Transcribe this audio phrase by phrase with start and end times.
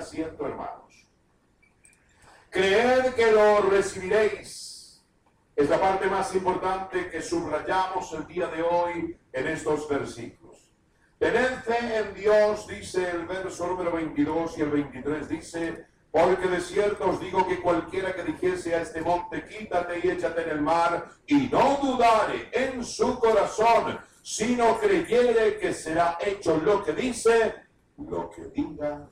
[0.00, 1.06] haciendo, hermanos.
[2.50, 5.04] Creer que lo recibiréis
[5.54, 10.72] es la parte más importante que subrayamos el día de hoy en estos versículos.
[11.18, 16.60] Tened fe en Dios, dice el verso número 22 y el 23, dice, porque de
[16.60, 20.62] cierto os digo que cualquiera que dijese a este monte, quítate y échate en el
[20.62, 27.54] mar, y no dudare en su corazón, sino creyere que será hecho lo que dice,
[27.98, 29.06] lo que diga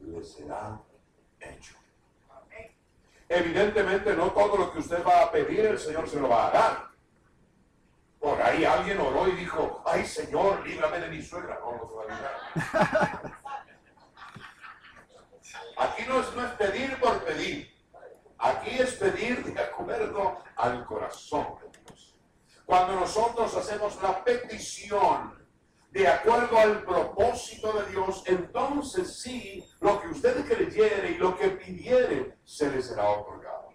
[0.00, 0.80] le será
[1.40, 1.74] hecho.
[3.28, 6.50] Evidentemente no todo lo que usted va a pedir el Señor se lo va a
[6.50, 6.88] dar.
[8.20, 11.58] Por ahí alguien oró y dijo, ay Señor, líbrame de mi suegra.
[11.60, 13.32] No, no se va a librar.
[15.78, 17.76] Aquí no es, no es pedir por pedir.
[18.38, 22.18] Aquí es pedir de acuerdo al corazón de Dios.
[22.64, 25.35] Cuando nosotros hacemos la petición
[25.96, 31.48] de acuerdo al propósito de Dios, entonces sí, lo que usted creyere y lo que
[31.48, 33.66] pidiere se le será otorgado.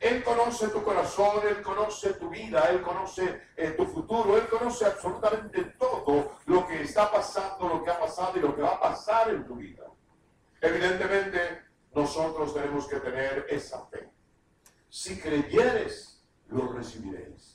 [0.00, 4.86] Él conoce tu corazón, Él conoce tu vida, Él conoce eh, tu futuro, Él conoce
[4.86, 8.80] absolutamente todo lo que está pasando, lo que ha pasado y lo que va a
[8.80, 9.84] pasar en tu vida.
[10.60, 11.62] Evidentemente,
[11.94, 14.10] nosotros tenemos que tener esa fe.
[14.88, 17.49] Si creyeres, lo recibiréis.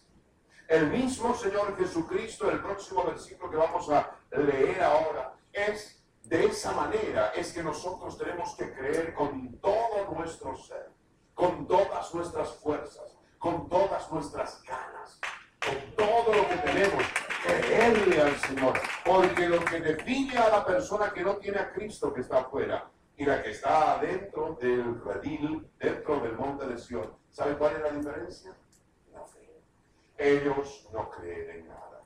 [0.68, 6.72] El mismo Señor Jesucristo, el próximo versículo que vamos a leer ahora, es de esa
[6.72, 10.90] manera, es que nosotros tenemos que creer con todo nuestro ser,
[11.36, 15.20] con todas nuestras fuerzas, con todas nuestras ganas,
[15.64, 17.04] con todo lo que tenemos,
[17.44, 18.80] creerle al Señor.
[19.06, 22.90] Porque lo que define a la persona que no tiene a Cristo que está afuera
[23.18, 27.82] y la que está dentro del redil, dentro del monte de Sion, ¿sabe cuál es
[27.82, 28.56] la diferencia?
[29.14, 29.45] La fe.
[30.18, 32.02] Ellos no creen en nada.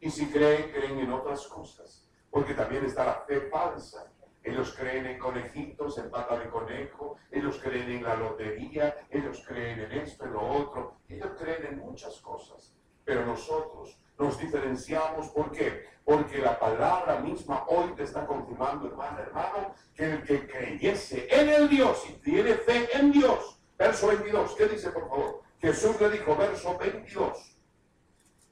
[0.00, 2.06] Y si creen, creen en otras cosas.
[2.30, 4.10] Porque también está la fe falsa.
[4.42, 9.80] Ellos creen en conejitos, en pata de conejo, ellos creen en la lotería, ellos creen
[9.80, 12.74] en esto, en lo otro, ellos creen en muchas cosas.
[13.06, 15.86] Pero nosotros nos diferenciamos, ¿por qué?
[16.04, 21.48] Porque la palabra misma hoy te está confirmando, hermano, hermano, que el que creyese en
[21.48, 25.43] el Dios y tiene fe en Dios, verso 22, ¿qué dice por favor?
[25.60, 27.56] Jesús le dijo, verso 22.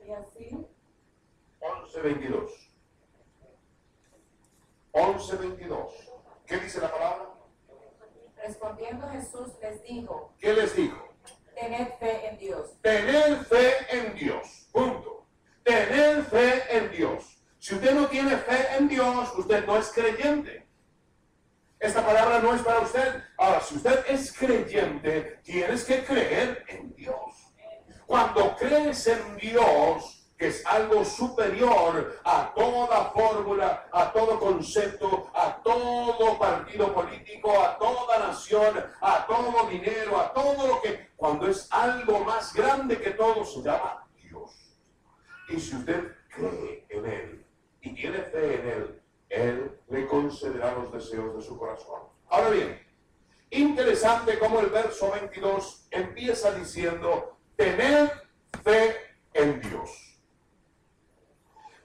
[0.07, 0.67] Y así,
[1.61, 2.53] 11, 22.
[4.93, 5.93] 11, 22.
[6.47, 7.29] ¿Qué dice la palabra?
[8.43, 11.09] respondiendo Jesús les dijo, ¿Qué les dijo?
[11.55, 12.81] tened fe en Dios.
[12.83, 14.69] Tener fe en Dios.
[14.73, 15.27] Punto.
[15.63, 17.39] Tener fe en Dios.
[17.59, 20.62] Si usted no tiene fe en Dios, usted no es creyente.
[21.83, 23.25] Esta palabra no es para usted.
[23.37, 27.53] Ahora, si usted es creyente, tienes que creer en Dios.
[28.07, 35.61] Cuando crees en Dios, que es algo superior a toda fórmula, a todo concepto, a
[35.65, 41.67] todo partido político, a toda nación, a todo dinero, a todo lo que, cuando es
[41.73, 44.53] algo más grande que todo, se llama Dios.
[45.49, 47.47] Y si usted cree en Él
[47.81, 49.02] y tiene fe en Él,
[49.33, 52.03] Él le concederá los deseos de su corazón.
[52.29, 52.87] Ahora bien,
[53.49, 58.13] interesante como el verso 22 empieza diciendo, tener
[58.63, 58.95] fe
[59.33, 60.21] en Dios.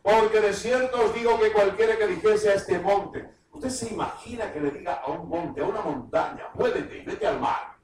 [0.01, 4.51] Porque de cierto os digo que cualquiera que dijese a este monte, usted se imagina
[4.51, 7.77] que le diga a un monte, a una montaña, muévete y vete al mar.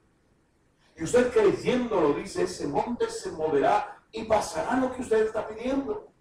[0.94, 5.48] Y usted creyendo lo dice, ese monte se moverá y pasará lo que usted está
[5.48, 6.12] pidiendo.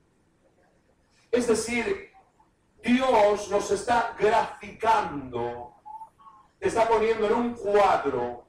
[1.29, 2.12] Es decir,
[2.83, 5.73] Dios nos está graficando,
[6.59, 8.43] está poniendo en un cuadro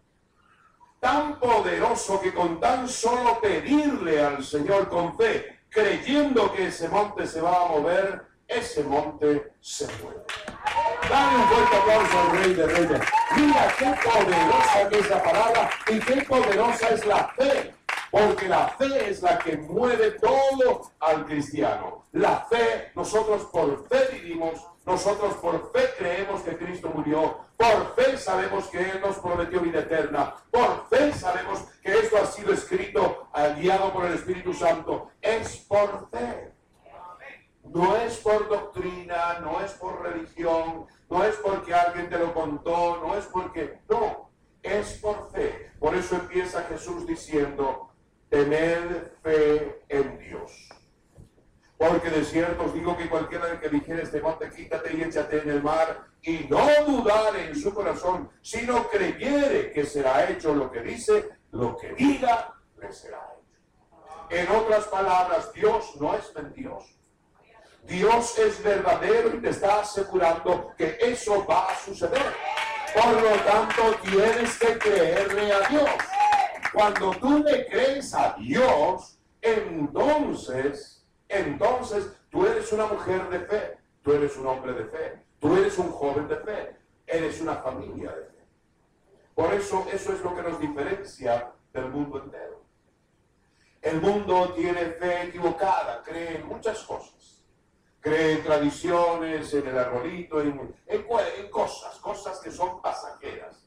[0.99, 7.27] tan poderoso que con tan solo pedirle al Señor con fe, creyendo que ese monte
[7.27, 10.23] se va a mover, ese monte se mueve.
[11.09, 13.01] Dale un fuerte aplauso al Rey de Reyes.
[13.37, 17.75] Mira qué poderosa es la palabra y qué poderosa es la fe.
[18.15, 22.05] Porque la fe es la que mueve todo al cristiano.
[22.13, 28.17] La fe, nosotros por fe vivimos, nosotros por fe creemos que Cristo murió, por fe
[28.17, 33.27] sabemos que Él nos prometió vida eterna, por fe sabemos que esto ha sido escrito,
[33.35, 35.11] eh, guiado por el Espíritu Santo.
[35.21, 36.53] Es por fe.
[37.65, 42.99] No es por doctrina, no es por religión, no es porque alguien te lo contó,
[42.99, 43.81] no es porque...
[43.89, 44.31] No,
[44.63, 45.73] es por fe.
[45.81, 47.91] Por eso empieza Jesús diciendo,
[48.35, 50.69] tened fe en Dios.
[51.77, 55.51] Porque de cierto os digo que cualquiera que dijera este monte, quítate y échate en
[55.51, 60.81] el mar, y no dudare en su corazón, sino creyere que será hecho lo que
[60.81, 64.31] dice, lo que diga, le será hecho.
[64.31, 66.89] En otras palabras, Dios no es mentiroso.
[67.85, 72.33] Dios es verdadero y te está asegurando que eso va a suceder.
[72.95, 75.91] Por lo tanto, tienes que creerle a Dios.
[76.75, 84.13] Cuando tú le crees a Dios, entonces, entonces tú eres una mujer de fe, tú
[84.13, 86.77] eres un hombre de fe, tú eres un joven de fe,
[87.07, 88.45] eres una familia de fe.
[89.37, 92.61] Por eso, eso es lo que nos diferencia del mundo entero.
[93.81, 97.45] El mundo tiene fe equivocada, cree en muchas cosas.
[98.01, 103.65] Cree en tradiciones, en el arbolito, en, en cosas, cosas que son pasajeras.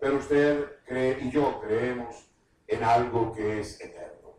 [0.00, 2.27] Pero usted cree y yo creemos
[2.68, 4.36] en algo que es eterno.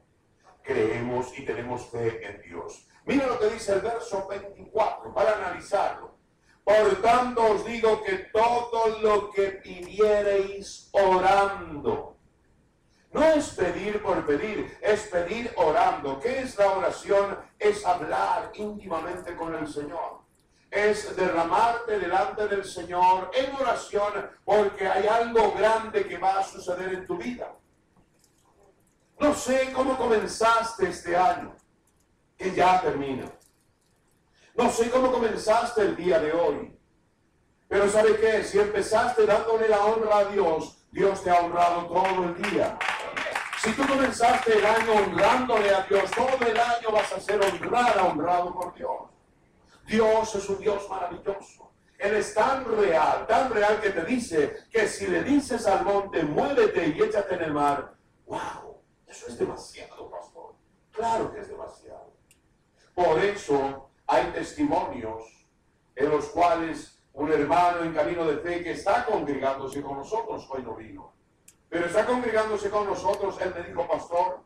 [0.61, 2.87] Creemos y tenemos fe en Dios.
[3.05, 6.17] Mira lo que dice el verso 24 para analizarlo.
[6.63, 12.17] Por tanto os digo que todo lo que pidiereis orando,
[13.11, 16.19] no es pedir por pedir, es pedir orando.
[16.19, 17.39] ¿Qué es la oración?
[17.57, 20.19] Es hablar íntimamente con el Señor.
[20.69, 26.93] Es derramarte delante del Señor en oración porque hay algo grande que va a suceder
[26.93, 27.51] en tu vida.
[29.19, 31.53] No sé cómo comenzaste este año,
[32.37, 33.25] que ya termina.
[34.55, 36.77] No sé cómo comenzaste el día de hoy.
[37.67, 38.43] Pero ¿sabe qué?
[38.43, 42.79] Si empezaste dándole la honra a Dios, Dios te ha honrado todo el día.
[43.61, 48.05] Si tú comenzaste el año honrándole a Dios, todo el año vas a ser honrada,
[48.05, 49.01] honrado por Dios.
[49.85, 51.71] Dios es un Dios maravilloso.
[51.97, 56.23] Él es tan real, tan real que te dice que si le dices al monte,
[56.23, 57.93] muévete y échate en el mar,
[58.25, 58.78] wow,
[59.09, 60.53] eso es demasiado, pastor.
[60.91, 62.13] Claro que es demasiado.
[62.93, 65.23] Por eso hay testimonios
[65.95, 70.61] en los cuales un hermano en camino de fe que está congregándose con nosotros, hoy
[70.63, 71.13] no vino,
[71.67, 74.43] pero está congregándose con nosotros, él me dijo, pastor,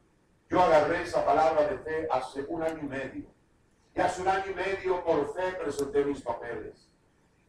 [0.49, 3.25] yo agarré esa palabra de fe hace un año y medio.
[3.95, 6.89] Y hace un año y medio por fe presenté mis papeles.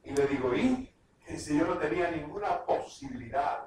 [0.03, 0.93] Y le digo, ¿y?
[1.25, 3.67] Que si yo no tenía ninguna posibilidad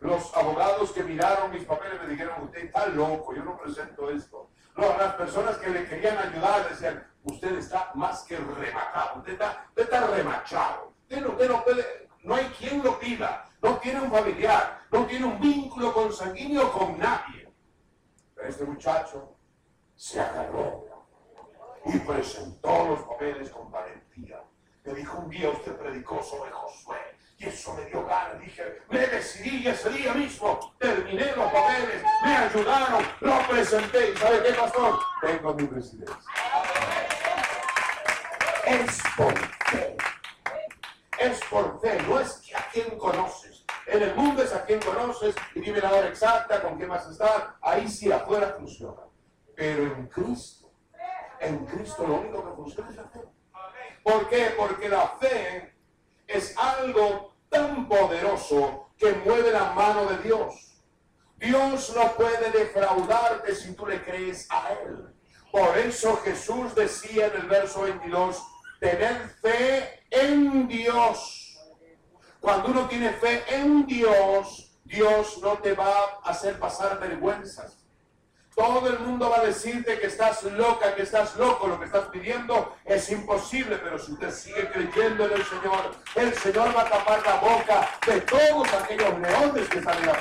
[0.00, 4.50] los abogados que miraron mis papeles me dijeron, usted está loco, yo no presento esto.
[4.76, 9.32] Las personas que le querían ayudar decían, usted está más que rematado, usted
[9.76, 10.92] está, remachado.
[11.02, 15.40] Usted no, puede, no hay quien lo pida, no tiene un familiar, no tiene un
[15.40, 17.52] vínculo consanguíneo con nadie.
[18.36, 19.34] Pero este muchacho
[19.96, 20.86] se agarró
[21.86, 24.44] y presentó los papeles con valentía.
[24.84, 27.07] Me dijo un día usted predicó sobre Josué
[27.38, 28.40] y eso me dio ganas.
[28.40, 34.10] Dije, me decidí ese día mismo terminé los papeles, me ayudaron, lo presenté.
[34.10, 34.98] ¿Y sabe qué, pastor?
[35.20, 36.16] Tengo mi residencia.
[38.66, 39.96] Es por fe.
[41.18, 43.64] Es por fe, no es que a quien conoces.
[43.86, 47.06] En el mundo es a quien conoces y dime la hora exacta, con qué vas
[47.06, 47.56] a estar.
[47.62, 49.02] Ahí sí afuera funciona.
[49.54, 50.70] Pero en Cristo,
[51.40, 53.20] en Cristo lo único que funciona es la fe.
[54.02, 54.54] ¿Por qué?
[54.56, 55.77] Porque la fe
[56.28, 60.54] es algo tan poderoso que mueve la mano de Dios.
[61.38, 65.14] Dios no puede defraudarte si tú le crees a Él.
[65.50, 68.42] Por eso Jesús decía en el verso 22,
[68.80, 71.58] tener fe en Dios.
[72.40, 75.90] Cuando uno tiene fe en Dios, Dios no te va
[76.22, 77.87] a hacer pasar vergüenzas.
[78.58, 82.08] Todo el mundo va a decirte que estás loca, que estás loco, lo que estás
[82.08, 86.90] pidiendo es imposible, pero si usted sigue creyendo en el Señor, el Señor va a
[86.90, 90.18] tapar la boca de todos aquellos leones que están en la.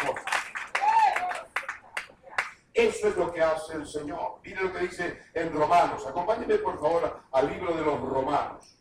[2.75, 4.39] Eso es lo que hace el Señor.
[4.43, 6.05] Mire lo que dice en Romanos.
[6.05, 8.77] Acompáñeme por favor al libro de los Romanos.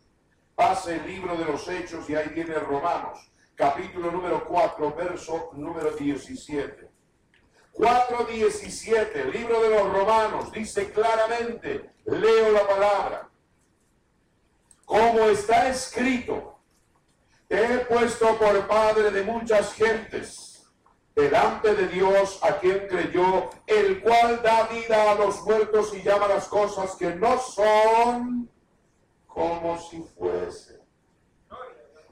[0.55, 5.93] Pase el libro de los Hechos y ahí tiene Romanos, capítulo número 4, verso número
[5.93, 6.96] 17.
[7.77, 13.29] 4.17, libro de los Romanos, dice claramente, leo la palabra,
[14.85, 16.59] como está escrito,
[17.49, 20.67] he puesto por padre de muchas gentes,
[21.15, 26.29] delante de Dios a quien creyó, el cual da vida a los muertos y llama
[26.29, 28.51] las cosas que no son
[29.27, 30.81] como si fuesen.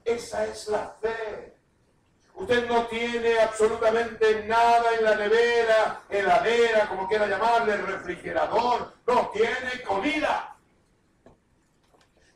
[0.03, 1.54] Esa es la fe.
[2.35, 8.93] Usted no tiene absolutamente nada en la nevera, heladera, como quiera llamarle, refrigerador.
[9.07, 10.55] No tiene comida.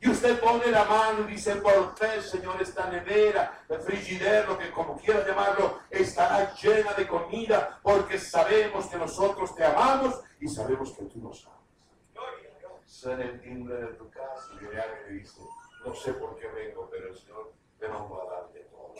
[0.02, 4.70] Y usted pone la mano y dice, por fe, Señor, esta nevera, el frigidero, que
[4.70, 10.92] como quiera llamarlo, estará llena de comida, porque sabemos que nosotros te amamos y sabemos
[10.92, 11.58] que tú nos amas.
[12.86, 15.42] Suena el timbre de tu casa y me dice,
[15.84, 18.94] no sé por qué vengo, pero el Señor me mandó a darte todo.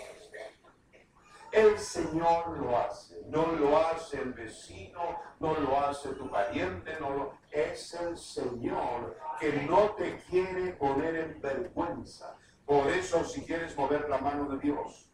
[1.53, 7.11] El Señor lo hace, no lo hace el vecino, no lo hace tu pariente, no
[7.11, 12.37] lo es el Señor que no te quiere poner en vergüenza.
[12.65, 15.11] Por eso si quieres mover la mano de Dios,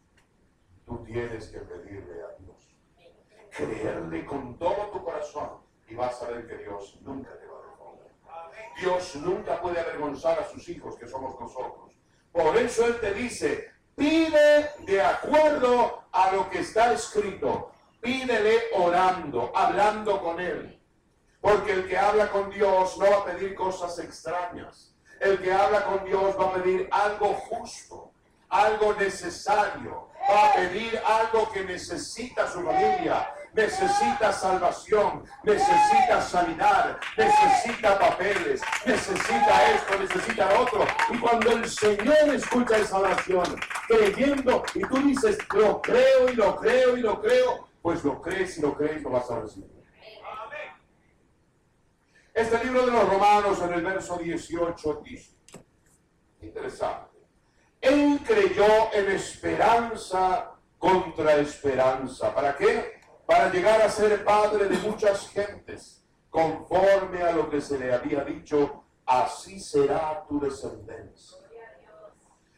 [0.85, 2.77] tú tienes que pedirle a Dios.
[3.49, 7.63] Creerle con todo tu corazón y vas a ver que Dios nunca te va a
[7.63, 8.11] responder.
[8.79, 11.93] Dios nunca puede avergonzar a sus hijos que somos nosotros.
[12.31, 17.71] Por eso Él te dice, pide de acuerdo a lo que está escrito.
[17.99, 20.79] Pídele orando, hablando con Él.
[21.41, 24.93] Porque el que habla con Dios no va a pedir cosas extrañas.
[25.19, 28.11] El que habla con Dios va a pedir algo justo,
[28.49, 30.07] algo necesario.
[30.29, 39.71] Va a pedir algo que necesita su familia, necesita salvación, necesita sanidad, necesita papeles, necesita
[39.71, 40.85] esto, necesita otro.
[41.09, 46.55] Y cuando el Señor escucha esa oración, creyendo, y tú dices, lo creo y lo
[46.57, 49.69] creo y lo creo, pues lo crees y lo crees lo vas a recibir.
[52.33, 55.31] Este libro de los Romanos en el verso 18 dice,
[56.41, 57.17] interesante,
[57.81, 62.33] él creyó en esperanza contra esperanza.
[62.35, 62.97] ¿Para qué?
[63.27, 68.23] para llegar a ser padre de muchas gentes, conforme a lo que se le había
[68.23, 71.36] dicho, así será tu descendencia.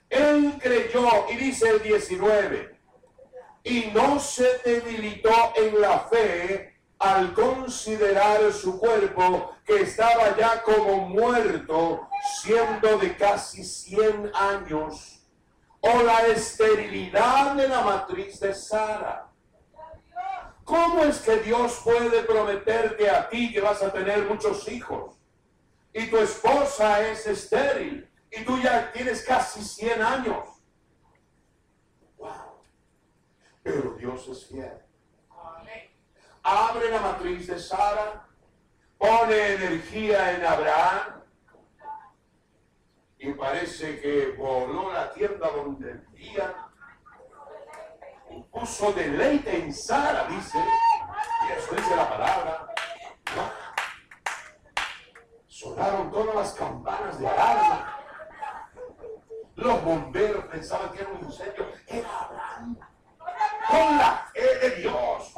[0.10, 2.80] Él creyó, y dice el 19,
[3.64, 11.08] y no se debilitó en la fe al considerar su cuerpo que estaba ya como
[11.08, 12.08] muerto,
[12.42, 15.22] siendo de casi 100 años,
[15.82, 19.30] o la esterilidad de la matriz de Sara
[20.70, 25.16] ¿Cómo es que Dios puede prometerte a ti que vas a tener muchos hijos?
[25.92, 30.46] Y tu esposa es estéril y tú ya tienes casi 100 años.
[32.18, 32.62] Wow.
[33.64, 34.82] Pero Dios es fiel.
[36.42, 38.28] Abre la matriz de Sara,
[38.98, 41.22] pone energía en Abraham
[43.18, 46.70] y parece que voló la tienda donde vivía
[48.52, 52.74] puso deleite en Sara, dice, y eso dice la palabra.
[55.48, 57.99] Sonaron todas las campanas de alarma.
[59.60, 61.68] Los bomberos pensaban que era un incendio.
[61.88, 62.78] Era Abraham.
[63.68, 65.34] Con la fe de Dios.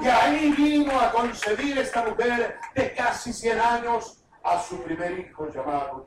[0.00, 5.48] Y ahí vino a concebir esta mujer de casi 100 años a su primer hijo
[5.48, 6.06] llamado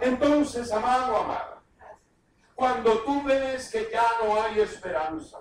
[0.00, 1.62] Entonces, amado, amado,
[2.54, 5.38] cuando tú ves que ya no hay esperanza.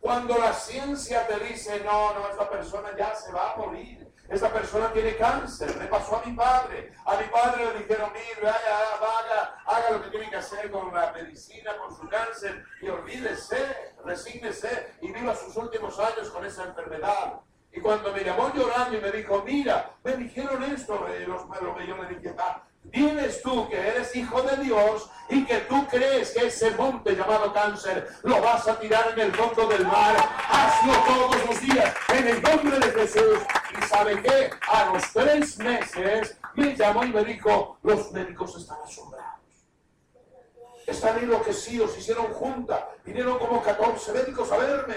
[0.00, 4.11] Cuando la ciencia te dice, no, no, esta persona ya se va a morir.
[4.32, 5.76] Esta persona tiene cáncer.
[5.76, 6.90] Le pasó a mi padre.
[7.04, 11.12] A mi padre le dijeron, mire, haga, haga lo que tiene que hacer con la
[11.12, 12.64] medicina, con su cáncer.
[12.80, 17.40] Y olvídese, resígnese y viva sus últimos años con esa enfermedad.
[17.74, 21.42] Y cuando me llamó llorando y me dijo, mira, me dijeron esto, eh, los,
[21.76, 25.86] que yo le dije, ah, Diles tú que eres hijo de Dios y que tú
[25.88, 30.16] crees que ese monte llamado cáncer lo vas a tirar en el fondo del mar.
[30.48, 33.38] Hazlo todos los días en el nombre de Jesús.
[33.78, 38.78] Y sabe que a los tres meses me llamó y me dijo, los médicos están
[38.84, 39.32] asombrados.
[40.86, 44.96] Están enloquecidos, hicieron junta, vinieron como 14 médicos a verme.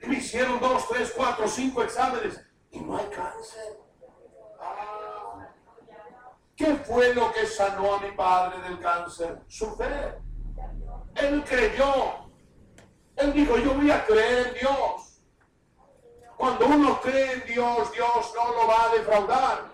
[0.00, 2.40] Y me hicieron dos, tres, cuatro, cinco exámenes
[2.70, 3.81] y no hay cáncer.
[6.62, 9.40] ¿Qué fue lo que sanó a mi padre del cáncer?
[9.48, 10.14] Su fe.
[11.16, 12.28] Él creyó.
[13.16, 15.20] Él dijo, yo voy a creer en Dios.
[16.36, 19.71] Cuando uno cree en Dios, Dios no lo va a defraudar.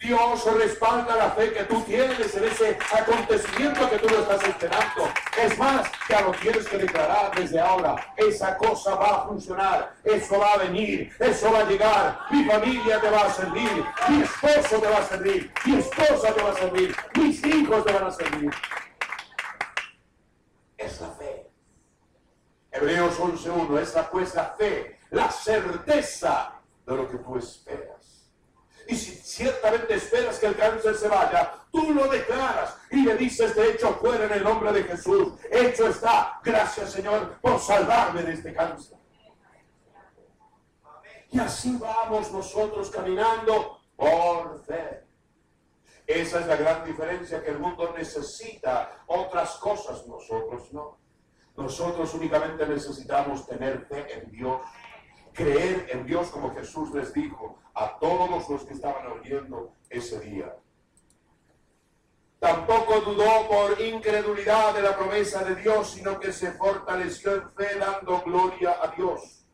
[0.00, 5.12] Dios respalda la fe que tú tienes en ese acontecimiento que tú lo estás esperando.
[5.38, 8.14] Es más, ya lo tienes que declarar desde ahora.
[8.16, 12.18] Esa cosa va a funcionar, eso va a venir, eso va a llegar.
[12.30, 16.42] Mi familia te va a servir, mi esposo te va a servir, mi esposa te
[16.42, 18.50] va a servir, mis hijos te van a servir.
[20.78, 21.50] Es la fe.
[22.72, 26.54] Hebreos 11.1, esa pues la fe, la certeza
[26.86, 28.00] de lo que tú esperas.
[28.88, 33.56] Y si ciertamente esperas que el cáncer se vaya, tú lo declaras y le dices,
[33.56, 35.32] de hecho, fuera en el nombre de Jesús.
[35.50, 36.40] Hecho está.
[36.44, 38.98] Gracias, Señor, por salvarme de este cáncer.
[41.30, 45.04] Y así vamos nosotros caminando por fe.
[46.06, 50.98] Esa es la gran diferencia que el mundo necesita otras cosas, nosotros no.
[51.56, 54.60] Nosotros únicamente necesitamos tener fe en Dios
[55.32, 60.54] creer en Dios como Jesús les dijo a todos los que estaban oyendo ese día.
[62.38, 67.78] Tampoco dudó por incredulidad de la promesa de Dios, sino que se fortaleció en fe
[67.78, 69.44] dando gloria a Dios.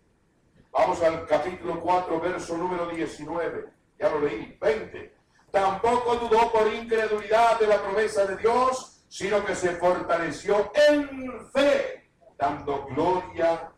[0.70, 3.66] Vamos al capítulo 4, verso número 19.
[3.98, 4.56] Ya lo leí.
[4.60, 5.16] 20.
[5.50, 12.10] Tampoco dudó por incredulidad de la promesa de Dios, sino que se fortaleció en fe,
[12.36, 13.72] dando gloria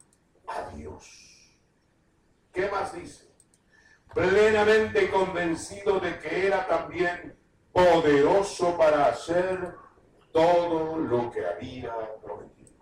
[0.49, 1.54] a Dios.
[2.52, 3.27] ¿Qué más dice?
[4.14, 7.36] Plenamente convencido de que era también
[7.72, 9.74] poderoso para hacer
[10.32, 12.72] todo lo que había prometido.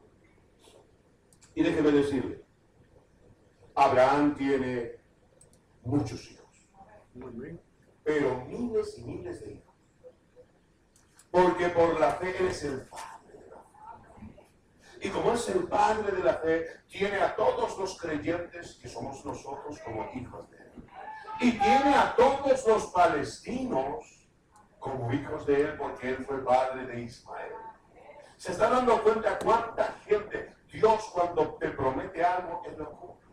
[1.54, 2.44] Y déjeme decirle,
[3.74, 4.96] Abraham tiene
[5.82, 6.68] muchos hijos,
[8.02, 9.74] pero miles y miles de hijos.
[11.30, 13.16] Porque por la fe eres el padre.
[15.02, 19.24] Y como es el padre de la fe, tiene a todos los creyentes que somos
[19.24, 20.55] nosotros como hijos de.
[21.40, 24.04] Y tiene a todos los palestinos
[24.78, 27.52] como hijos de él porque él fue padre de Ismael.
[28.36, 33.26] ¿Se está dando cuenta cuánta gente Dios cuando te promete algo, Él lo cumple?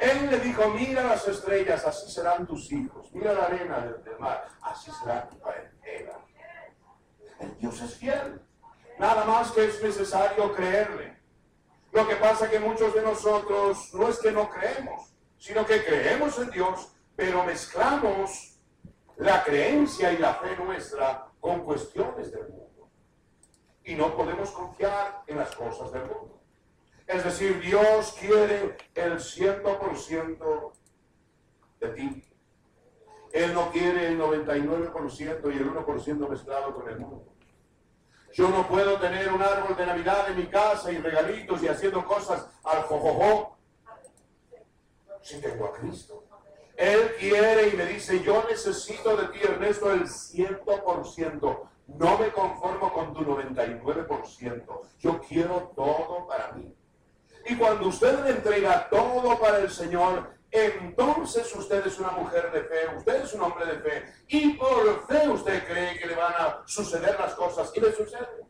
[0.00, 3.12] Él le dijo, mira las estrellas, así serán tus hijos.
[3.12, 6.18] Mira la arena del, mar, así será tu parentela.
[7.38, 8.40] El Dios es fiel.
[8.98, 11.18] Nada más que es necesario creerle.
[11.92, 16.38] Lo que pasa que muchos de nosotros no es que no creemos, sino que creemos
[16.38, 18.58] en Dios, pero mezclamos
[19.16, 22.90] la creencia y la fe nuestra con cuestiones del mundo.
[23.82, 26.42] Y no podemos confiar en las cosas del mundo.
[27.06, 30.72] Es decir, Dios quiere el 100%
[31.80, 32.24] de ti.
[33.32, 37.34] Él no quiere el 99% y el 1% mezclado con el mundo.
[38.34, 42.04] Yo no puedo tener un árbol de Navidad en mi casa y regalitos y haciendo
[42.04, 43.56] cosas al jojojo
[45.22, 46.24] si tengo a Cristo.
[46.76, 51.60] Él quiere y me dice, yo necesito de ti, Ernesto, el 100%.
[51.88, 54.80] No me conformo con tu 99%.
[54.98, 56.74] Yo quiero todo para mí.
[57.46, 62.62] Y cuando usted le entrega todo para el Señor, entonces usted es una mujer de
[62.64, 64.04] fe, usted es un hombre de fe.
[64.28, 68.46] Y por fe usted cree que le van a suceder las cosas y le sucede.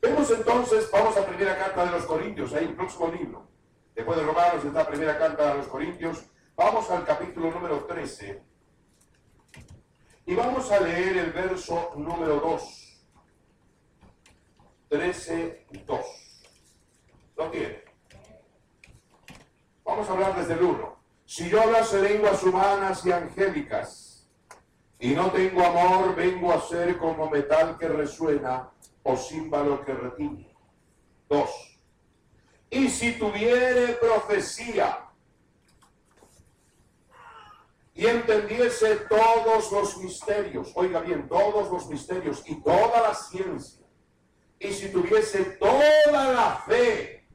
[0.00, 3.49] Vemos entonces, vamos a primera carta de los Corintios, ahí el próximo libro.
[4.00, 6.24] Después de Romanos esta primera carta a los Corintios.
[6.56, 8.42] Vamos al capítulo número 13.
[10.24, 13.02] Y vamos a leer el verso número 2.
[14.88, 16.00] 13, 2.
[17.36, 17.84] ¿Lo tiene?
[19.84, 20.96] Vamos a hablar desde el 1.
[21.26, 24.26] Si yo hablase lenguas humanas y angélicas
[24.98, 28.70] y no tengo amor, vengo a ser como metal que resuena
[29.02, 30.56] o címbalo que retiñe.
[31.28, 31.69] 2
[32.70, 35.06] y si tuviere profecía
[37.92, 43.84] y entendiese todos los misterios, oiga bien, todos los misterios y toda la ciencia,
[44.58, 47.26] y si tuviese toda la fe,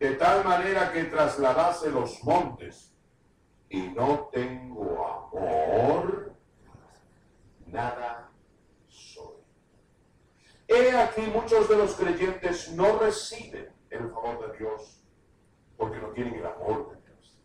[0.00, 2.94] de tal manera que trasladase los montes,
[3.68, 6.32] y no tengo amor,
[7.66, 8.30] nada
[8.88, 9.36] soy.
[10.66, 15.02] He aquí muchos de los creyentes no reciben el favor de Dios
[15.76, 17.38] porque no tienen el amor de Dios.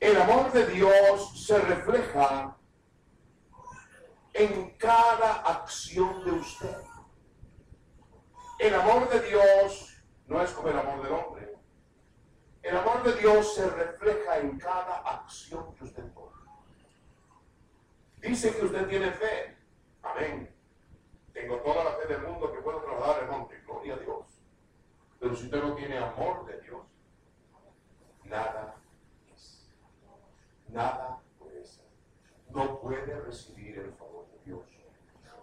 [0.00, 2.56] El amor de Dios se refleja
[4.34, 6.76] en cada acción de usted.
[8.58, 11.54] El amor de Dios no es como el amor del hombre.
[12.62, 16.32] El amor de Dios se refleja en cada acción que usted toma.
[18.20, 19.56] Dice que usted tiene fe.
[20.02, 20.52] Amén.
[21.32, 23.60] Tengo toda la fe del mundo que puedo trasladar el monte.
[23.66, 24.35] Gloria a Dios.
[25.26, 26.86] Pero si usted no tiene amor de Dios,
[28.26, 28.76] nada
[29.34, 29.68] es.
[30.68, 31.84] Nada puede ser.
[32.50, 34.62] No puede recibir el favor de Dios.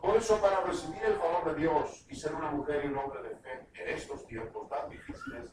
[0.02, 3.24] Por eso, para recibir el favor de Dios y ser una mujer y un hombre
[3.24, 5.52] de fe en estos tiempos tan difíciles,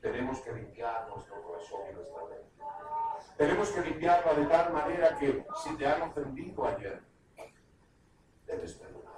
[0.00, 2.46] tenemos que limpiar nuestro corazón y nuestra mente.
[3.36, 7.02] Tenemos que limpiarla de tal manera que si te han ofendido ayer,
[8.46, 9.14] debes perdonar.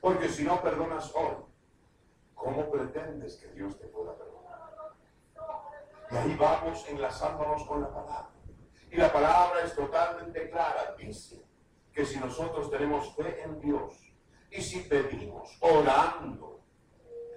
[0.00, 1.49] Porque si no perdonas hoy,
[2.40, 4.70] ¿cómo pretendes que Dios te pueda perdonar?
[6.10, 8.30] Y ahí vamos enlazándonos con la palabra.
[8.90, 10.94] Y la palabra es totalmente clara.
[10.98, 11.44] Dice
[11.92, 14.12] que si nosotros tenemos fe en Dios
[14.50, 16.60] y si pedimos orando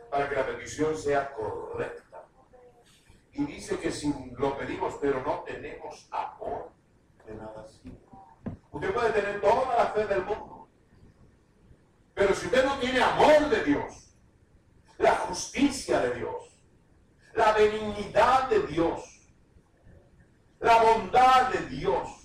[0.10, 2.26] para que la petición sea correcta,
[3.34, 6.72] y dice que si lo pedimos pero no tenemos amor,
[7.26, 7.98] de nada sirve.
[8.72, 10.68] Usted puede tener toda la fe del mundo,
[12.14, 14.03] pero si usted no tiene amor de Dios,
[14.98, 16.60] la justicia de Dios,
[17.34, 19.14] la benignidad de Dios,
[20.60, 22.20] la bondad de Dios,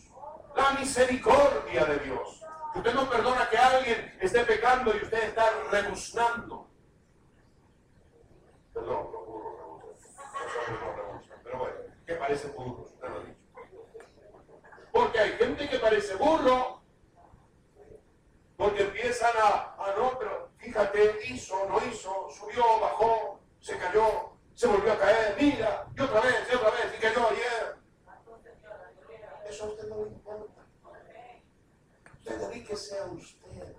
[0.57, 2.42] La misericordia de Dios.
[2.74, 6.68] Usted no perdona que alguien esté pecando y usted está rebuznando.
[8.74, 11.38] Perdón, burros rebuznan.
[11.44, 12.83] Pero bueno, ¿qué parece burro?
[12.83, 13.38] Usted lo ha dicho.
[14.90, 16.83] Porque hay gente que parece burro.
[18.57, 20.38] Porque empiezan a, a no, pero
[20.68, 26.20] fíjate, hizo, no hizo, subió, bajó, se cayó, se volvió a caer, mira, y otra
[26.20, 27.76] vez, y otra vez, y cayó ayer.
[29.48, 30.62] Eso a usted no le importa.
[32.18, 33.76] Usted dedíquese a usted.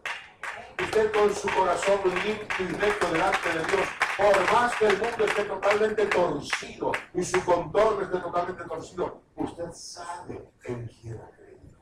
[0.81, 5.25] Usted con su corazón limpio y recto delante de Dios, por más que el mundo
[5.25, 11.79] esté totalmente torcido y su contorno esté totalmente torcido, usted sabe en quién creído.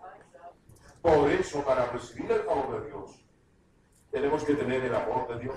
[1.01, 3.26] Por eso, para recibir el favor de Dios,
[4.17, 5.55] tenemos que tener el amor de Dios.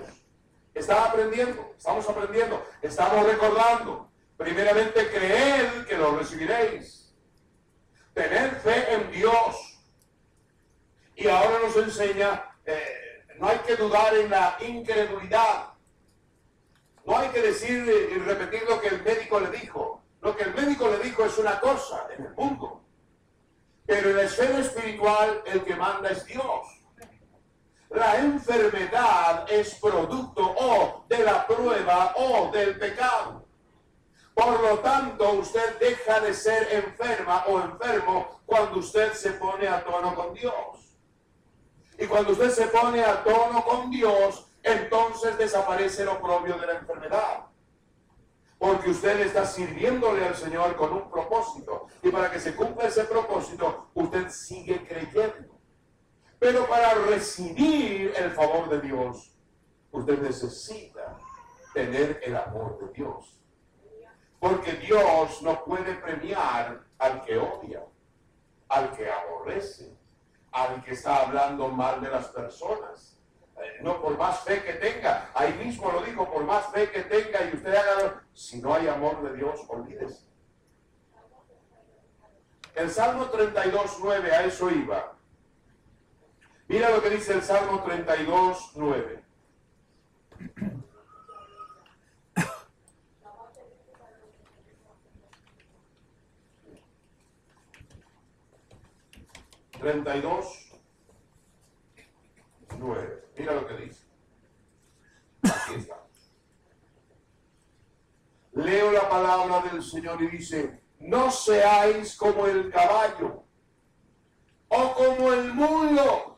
[0.73, 4.09] Está aprendiendo, estamos aprendiendo, estamos recordando.
[4.37, 7.11] Primeramente, creed que lo recibiréis.
[8.13, 9.79] Tener fe en Dios.
[11.15, 15.73] Y ahora nos enseña, eh, no hay que dudar en la incredulidad.
[17.05, 20.03] No hay que decir y repetir lo que el médico le dijo.
[20.21, 22.83] Lo que el médico le dijo es una cosa en el mundo.
[23.87, 26.80] Pero en la esfera espiritual el que manda es Dios.
[27.91, 33.45] La enfermedad es producto o de la prueba o del pecado.
[34.33, 39.83] Por lo tanto, usted deja de ser enferma o enfermo cuando usted se pone a
[39.83, 40.97] tono con Dios.
[41.99, 46.73] Y cuando usted se pone a tono con Dios, entonces desaparece lo propio de la
[46.73, 47.45] enfermedad.
[48.57, 51.87] Porque usted está sirviéndole al Señor con un propósito.
[52.01, 55.40] Y para que se cumpla ese propósito, usted sigue creyendo.
[56.41, 59.31] Pero para recibir el favor de Dios,
[59.91, 61.15] usted necesita
[61.71, 63.39] tener el amor de Dios.
[64.39, 67.83] Porque Dios no puede premiar al que odia,
[68.69, 69.95] al que aborrece,
[70.51, 73.19] al que está hablando mal de las personas.
[73.57, 77.03] Eh, no por más fe que tenga, ahí mismo lo dijo, por más fe que
[77.03, 80.25] tenga y usted haga, si no hay amor de Dios, olvídese.
[82.73, 85.20] El Salmo 32, 9, a eso iba.
[86.71, 89.23] Mira lo que dice el Salmo 32, 9.
[99.81, 100.71] Treinta y dos,
[102.77, 103.25] nueve.
[103.37, 104.05] Mira lo que dice.
[105.43, 106.05] Aquí está.
[108.53, 113.43] Leo la palabra del Señor y dice, no seáis como el caballo
[114.69, 116.31] o como el mulo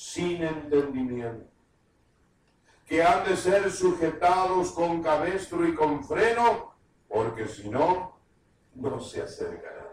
[0.00, 1.46] sin entendimiento,
[2.86, 6.74] que han de ser sujetados con cabestro y con freno,
[7.06, 8.18] porque si no,
[8.76, 9.88] no se acercarán.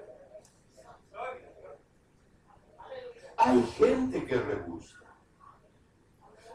[3.36, 5.14] Hay gente que rebusca.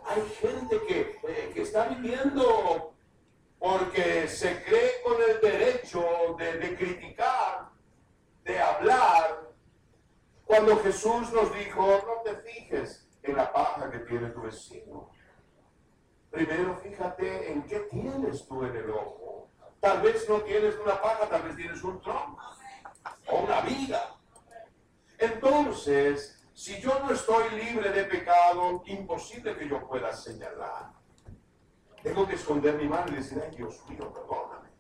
[0.07, 2.95] Hay gente que, eh, que está viviendo
[3.59, 6.03] porque se cree con el derecho
[6.38, 7.69] de, de criticar,
[8.45, 9.53] de hablar.
[10.47, 15.11] Cuando Jesús nos dijo, no te fijes en la paja que tiene tu vecino.
[16.31, 19.49] Primero fíjate en qué tienes tú en el ojo.
[19.81, 22.41] Tal vez no tienes una paja, tal vez tienes un tronco
[23.29, 24.17] o una viga.
[25.19, 30.93] Entonces, si yo no estoy libre de pecado, imposible que yo pueda señalar.
[32.03, 34.71] Tengo que esconder mi mano y decir, ay Dios mío, perdóname.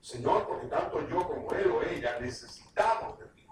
[0.00, 3.46] Señor, porque tanto yo como él o ella necesitamos de ti.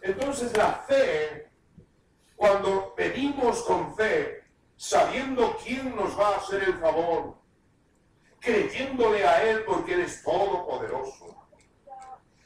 [0.00, 1.51] Entonces la fe,
[2.42, 4.42] cuando pedimos con fe,
[4.76, 7.36] sabiendo quién nos va a hacer el favor,
[8.40, 11.36] creyéndole a Él porque Él es todopoderoso.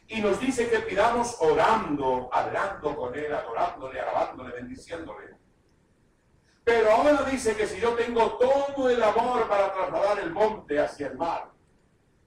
[0.09, 5.35] Y nos dice que pidamos orando, hablando con Él, adorándole, alabándole, bendiciéndole.
[6.63, 11.07] Pero ahora dice que si yo tengo todo el amor para trasladar el monte hacia
[11.07, 11.53] el mar,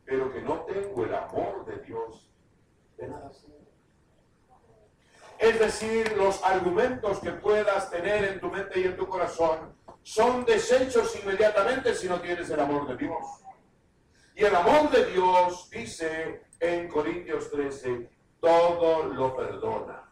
[0.05, 2.31] pero que no tengo el amor de Dios,
[2.97, 3.29] de nada.
[5.39, 9.73] Es decir, los argumentos que puedas tener en tu mente y en tu corazón
[10.03, 13.25] son desechos inmediatamente si no tienes el amor de Dios.
[14.35, 18.09] Y el amor de Dios, dice en Corintios 13,
[18.41, 20.11] todo lo perdona,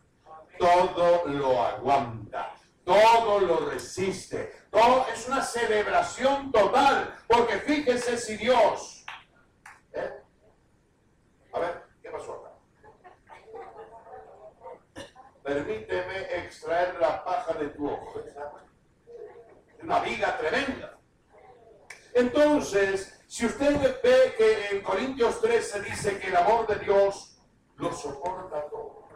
[0.58, 2.54] todo lo aguanta,
[2.86, 4.54] todo lo resiste.
[4.72, 9.06] Todo es una celebración total, porque fíjese si Dios...
[9.92, 10.10] ¿eh?
[11.52, 12.48] A ver, ¿qué pasó acá?
[15.48, 18.22] Permíteme extraer la paja de tu ojo.
[19.82, 21.00] Una viga tremenda.
[22.14, 27.40] Entonces, si usted ve que en Corintios 13 dice que el amor de Dios
[27.78, 29.08] lo soporta todo.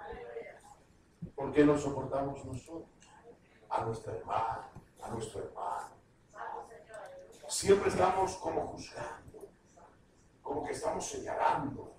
[1.36, 2.88] ¿Por qué no soportamos nosotros?
[3.70, 4.70] A nuestra hermana,
[5.02, 5.98] a nuestro hermano.
[7.50, 9.50] Siempre estamos como juzgando,
[10.42, 11.94] como que estamos señalando,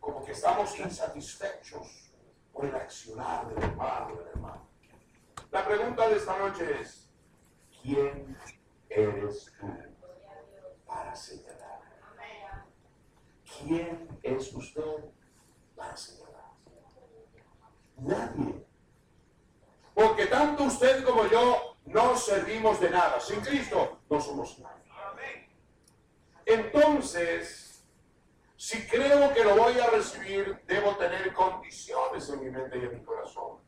[0.00, 2.11] como que estamos insatisfechos
[2.52, 4.68] por el accionar del hermano, del hermano.
[5.50, 7.10] La pregunta de esta noche es,
[7.82, 8.36] ¿quién
[8.88, 9.66] eres tú
[10.86, 11.80] para señalar?
[13.58, 14.82] ¿Quién es usted
[15.76, 16.52] para señalar?
[17.98, 18.66] Nadie.
[19.94, 23.20] Porque tanto usted como yo no servimos de nada.
[23.20, 24.82] Sin Cristo no somos nada.
[26.44, 27.71] Entonces,
[28.62, 32.94] si creo que lo voy a recibir, debo tener condiciones en mi mente y en
[32.94, 33.58] mi corazón.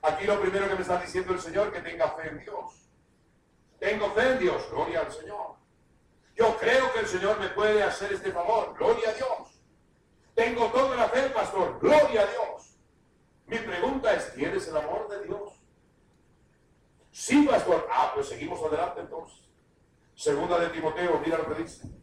[0.00, 2.88] Aquí lo primero que me está diciendo el Señor, que tenga fe en Dios.
[3.78, 5.56] Tengo fe en Dios, gloria al Señor.
[6.34, 9.62] Yo creo que el Señor me puede hacer este favor, gloria a Dios.
[10.34, 12.78] Tengo toda la fe, pastor, gloria a Dios.
[13.44, 15.52] Mi pregunta es, ¿tienes el amor de Dios?
[17.12, 17.86] Sí, pastor.
[17.92, 19.38] Ah, pues seguimos adelante entonces.
[20.14, 21.99] Segunda de Timoteo, mira lo que dice.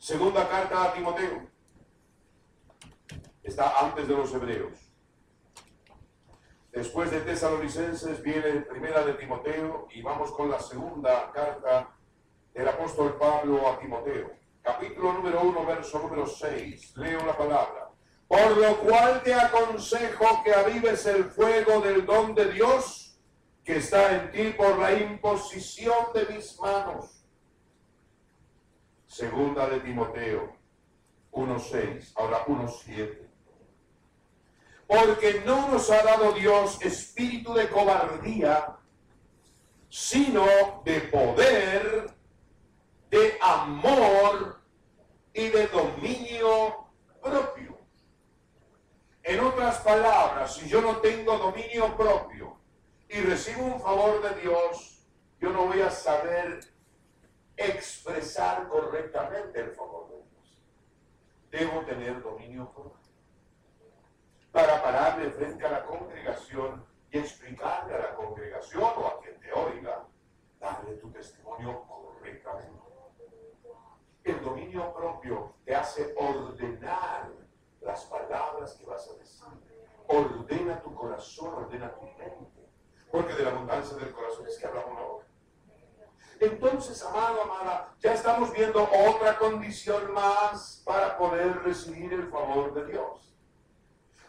[0.00, 1.46] Segunda carta a Timoteo.
[3.42, 4.72] Está antes de los hebreos.
[6.72, 11.90] Después de Tesalonicenses viene primera de Timoteo y vamos con la segunda carta
[12.54, 14.32] del apóstol Pablo a Timoteo.
[14.62, 16.96] Capítulo número 1, verso número 6.
[16.96, 17.90] Leo la palabra.
[18.26, 23.20] Por lo cual te aconsejo que avives el fuego del don de Dios
[23.62, 27.19] que está en ti por la imposición de mis manos.
[29.10, 30.56] Segunda de Timoteo
[31.32, 33.30] 1.6, ahora 1.7
[34.90, 38.76] porque no nos ha dado Dios espíritu de cobardía,
[39.88, 40.44] sino
[40.84, 42.12] de poder,
[43.08, 44.60] de amor
[45.32, 46.88] y de dominio
[47.22, 47.78] propio.
[49.22, 52.58] En otras palabras, si yo no tengo dominio propio
[53.08, 55.06] y recibo un favor de Dios,
[55.40, 56.58] yo no voy a saber
[57.66, 60.58] expresar correctamente el favor de Dios.
[61.50, 63.00] Debo tener dominio propio
[64.52, 69.52] para pararle frente a la congregación y explicarle a la congregación o a quien te
[69.52, 70.04] oiga,
[70.58, 72.80] darle tu testimonio correctamente.
[74.24, 77.30] El dominio propio te hace ordenar
[77.80, 79.46] las palabras que vas a decir.
[80.06, 82.68] Ordena tu corazón, ordena tu mente.
[83.10, 85.26] Porque de la abundancia del corazón es que habla una boca.
[86.40, 92.86] Entonces, amado, amada, ya estamos viendo otra condición más para poder recibir el favor de
[92.86, 93.36] Dios.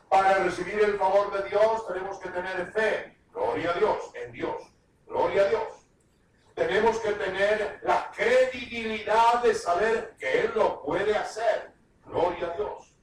[0.09, 3.17] Para recibir el favor de Dios tenemos que tener fe.
[3.31, 4.61] Gloria a Dios, en Dios.
[5.07, 5.87] Gloria a Dios.
[6.53, 11.71] Tenemos que tener la credibilidad de saber que Él lo puede hacer.
[12.05, 12.93] Gloria a Dios.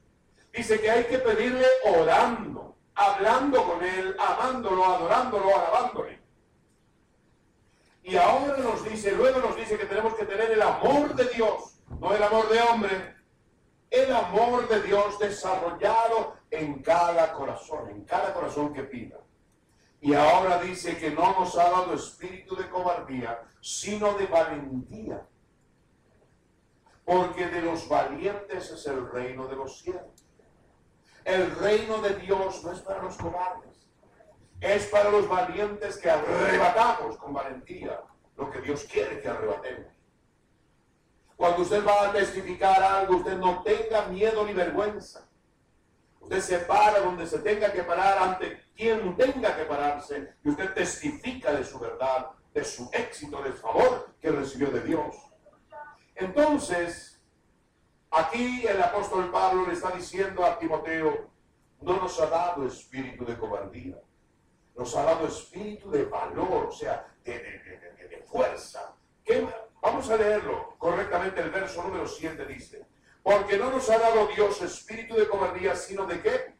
[0.53, 6.18] Dice que hay que pedirle orando, hablando con Él, amándolo, adorándolo, alabándole.
[8.09, 11.79] Y ahora nos dice, luego nos dice que tenemos que tener el amor de Dios,
[12.01, 13.16] no el amor de hombre,
[13.90, 19.18] el amor de Dios desarrollado en cada corazón, en cada corazón que pida.
[20.01, 25.27] Y ahora dice que no nos ha dado espíritu de cobardía, sino de valentía.
[27.05, 30.25] Porque de los valientes es el reino de los cielos.
[31.27, 33.78] El reino de Dios no es para los cobardes,
[34.61, 38.01] es para los valientes que arrebatamos con valentía
[38.37, 39.92] lo que Dios quiere que arrebatemos.
[41.37, 45.29] Cuando usted va a testificar algo, usted no tenga miedo ni vergüenza.
[46.21, 50.75] Usted se para donde se tenga que parar, ante quien tenga que pararse, y usted
[50.75, 55.16] testifica de su verdad, de su éxito, del favor que recibió de Dios.
[56.16, 57.23] Entonces,
[58.11, 61.31] aquí el apóstol Pablo le está diciendo a Timoteo,
[61.81, 63.97] no nos ha dado espíritu de cobardía,
[64.79, 68.95] nos ha dado espíritu de valor, o sea, de, fuerza.
[69.83, 72.87] Vamos a leerlo correctamente, el verso número 7 dice,
[73.23, 76.55] porque no nos ha dado Dios espíritu de cobardía, sino de qué?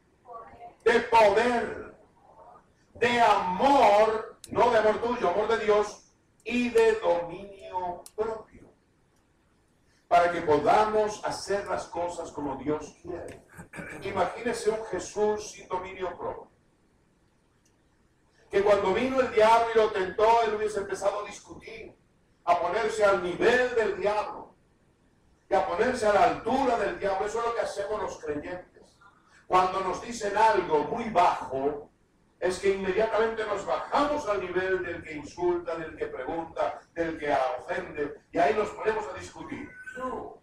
[0.85, 1.95] De poder,
[2.95, 6.13] de amor, no de amor tuyo, amor de Dios,
[6.45, 8.69] y de dominio propio.
[10.09, 13.45] Para que podamos hacer las cosas como Dios quiere.
[14.03, 16.48] Imagínese un Jesús sin dominio propio.
[18.51, 21.95] Que cuando vino el diablo y lo tentó, él hubiese empezado a discutir,
[22.45, 24.55] a ponerse al nivel del diablo
[25.51, 27.27] y a ponerse a la altura del diablo.
[27.27, 28.99] Eso es lo que hacemos los creyentes.
[29.47, 31.91] Cuando nos dicen algo muy bajo,
[32.41, 37.35] es que inmediatamente nos bajamos al nivel del que insulta, del que pregunta, del que
[37.59, 39.69] ofende, y ahí nos ponemos a discutir.
[39.97, 40.41] No,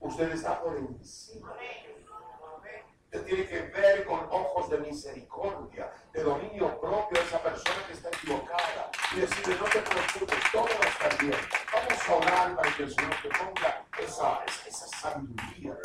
[0.00, 1.54] usted está por encima.
[3.12, 8.08] Tiene que ver con ojos de misericordia, de dominio propio a esa persona que está
[8.08, 11.38] equivocada y decirle, no te preocupes, todo va a bien.
[11.74, 15.78] Vamos a orar para que el Señor te ponga esa, esa, esa de Dios.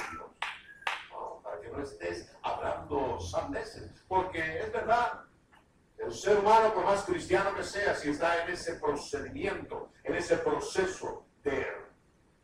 [1.43, 3.91] Para que no estés hablando sandeces.
[4.07, 5.25] Porque es verdad,
[5.97, 10.37] el ser humano, por más cristiano que sea, si está en ese procedimiento, en ese
[10.37, 11.67] proceso de,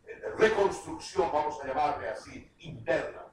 [0.05, 3.32] de reconstrucción, vamos a llamarle así, interna,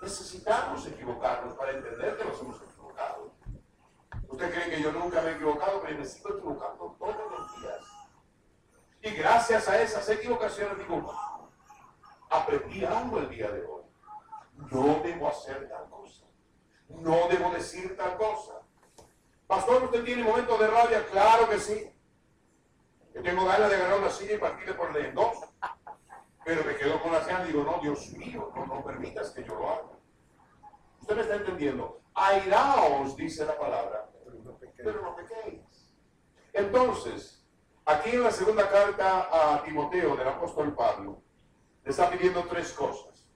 [0.00, 3.32] necesitamos equivocarnos para entender que nos hemos equivocado.
[4.28, 7.84] Usted cree que yo nunca me he equivocado, pero me sigo equivocando todos los días.
[9.02, 11.48] Y gracias a esas equivocaciones digo, wow,
[12.28, 13.82] aprendí algo el día de hoy.
[14.70, 16.26] No debo hacer tal cosa.
[16.88, 18.60] No debo decir tal cosa.
[19.46, 21.06] Pastor, ¿usted tiene momentos de rabia?
[21.06, 21.92] Claro que sí.
[23.14, 25.38] Yo tengo ganas de agarrar una silla y partirle por en dos.
[26.50, 29.44] Pero me quedo con la señal y digo, no, Dios mío, no, no permitas que
[29.44, 29.90] yo lo haga.
[31.00, 32.00] Usted me está entendiendo.
[32.12, 34.10] Airaos, dice la palabra,
[34.76, 35.94] pero no pequéis.
[36.52, 37.46] Entonces,
[37.84, 41.22] aquí en la segunda carta a Timoteo del apóstol Pablo,
[41.84, 43.28] le está pidiendo tres cosas.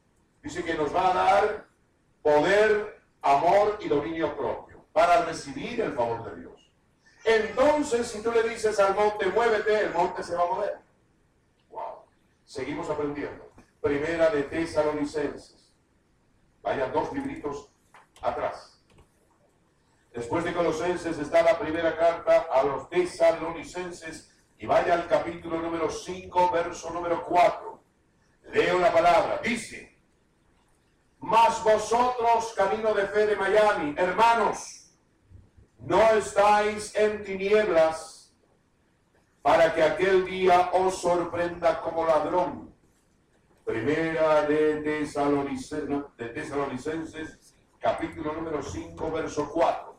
[0.43, 1.67] Dice que nos va a dar
[2.21, 6.73] poder, amor y dominio propio para recibir el favor de Dios.
[7.25, 10.84] Entonces, si tú le dices al monte, muévete, el monte se va a mover.
[12.45, 13.53] Seguimos aprendiendo.
[13.81, 15.73] Primera de Tesalonicenses.
[16.63, 17.71] Vayan dos libritos
[18.23, 18.83] atrás.
[20.13, 25.91] Después de Colosenses está la primera carta a los Tesalonicenses y vaya al capítulo número
[25.91, 27.83] 5, verso número 4.
[28.53, 29.41] Leo la palabra.
[29.43, 29.99] Dice,
[31.19, 34.93] mas vosotros, camino de fe de Miami, hermanos,
[35.79, 38.14] no estáis en tinieblas
[39.45, 42.75] para que aquel día os sorprenda como ladrón.
[43.63, 49.95] Primera de Tesalonicenses, de Tesalonicenses capítulo número 5, verso 4.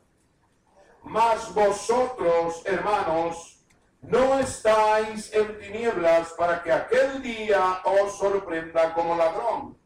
[1.04, 3.64] Mas vosotros, hermanos,
[4.02, 9.78] no estáis en tinieblas para que aquel día os sorprenda como ladrón.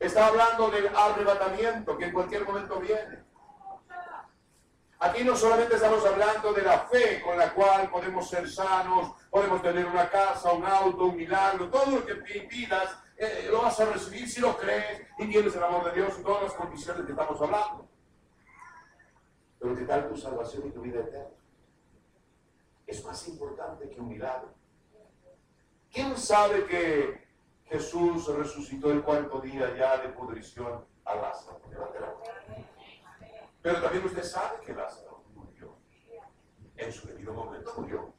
[0.00, 3.22] Está hablando del arrebatamiento que en cualquier momento viene.
[5.04, 9.60] Aquí no solamente estamos hablando de la fe con la cual podemos ser sanos, podemos
[9.60, 13.84] tener una casa, un auto, un milagro, todo lo que pidas, eh, lo vas a
[13.84, 17.12] recibir si lo crees y tienes el amor de Dios y todas las condiciones que
[17.12, 17.86] estamos hablando.
[19.58, 21.36] Pero ¿qué tal tu salvación y tu vida eterna?
[22.86, 24.54] Es más importante que un milagro.
[25.92, 27.28] ¿Quién sabe que
[27.66, 31.60] Jesús resucitó el cuarto día ya de pudrición a Lázaro?
[31.70, 32.33] La mano.
[33.64, 35.74] Pero también usted sabe que Lázaro murió.
[36.76, 38.12] En su debido momento murió.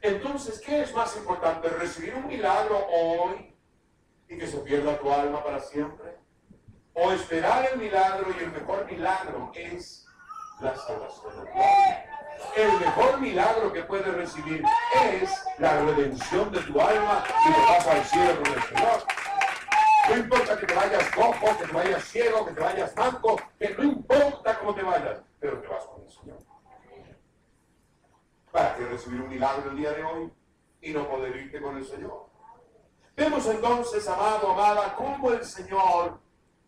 [0.00, 1.68] Entonces, ¿qué es más importante?
[1.70, 3.52] ¿Recibir un milagro hoy
[4.28, 6.16] y que se pierda tu alma para siempre?
[6.94, 10.06] ¿O esperar el milagro y el mejor milagro es
[10.60, 12.62] la salvación de?
[12.62, 14.62] El mejor milagro que puedes recibir
[15.12, 19.19] es la redención de tu alma y te vas al cielo con el Señor.
[20.08, 23.70] No importa que te vayas cojo, que te vayas ciego, que te vayas manco, que
[23.70, 26.38] no importa cómo te vayas, pero te vas con el Señor.
[28.50, 30.32] ¿Para qué recibir un milagro el día de hoy
[30.80, 32.26] y no poder irte con el Señor?
[33.16, 36.18] Vemos entonces, amado, amada, cómo el Señor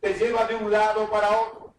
[0.01, 1.75] te lleva de un lado para otro.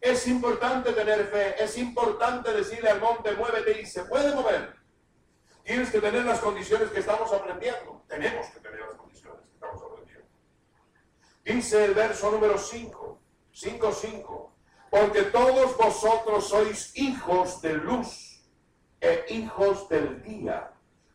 [0.00, 4.76] Es importante tener fe, es importante decirle al monte, muévete y se puede mover.
[5.64, 8.02] Tienes que tener las condiciones que estamos aprendiendo.
[8.06, 9.97] Tenemos que tener las condiciones que estamos aprendiendo.
[11.48, 13.18] Dice el verso número 5,
[13.52, 14.52] 5, 5,
[14.90, 18.44] porque todos vosotros sois hijos de luz
[19.00, 20.70] e hijos del día.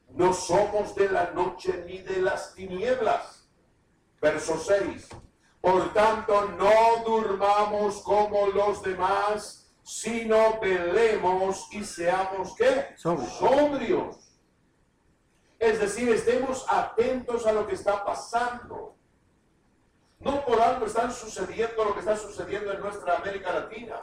[0.09, 3.47] No somos de la noche ni de las tinieblas.
[4.19, 5.07] Verso 6.
[5.61, 12.95] Por tanto, no durmamos como los demás, sino velemos y seamos ¿qué?
[12.97, 14.17] Sobrios.
[15.59, 18.92] Es decir, estemos atentos a lo que está pasando.
[20.23, 24.01] No por algo están sucediendo lo que está sucediendo en nuestra América Latina.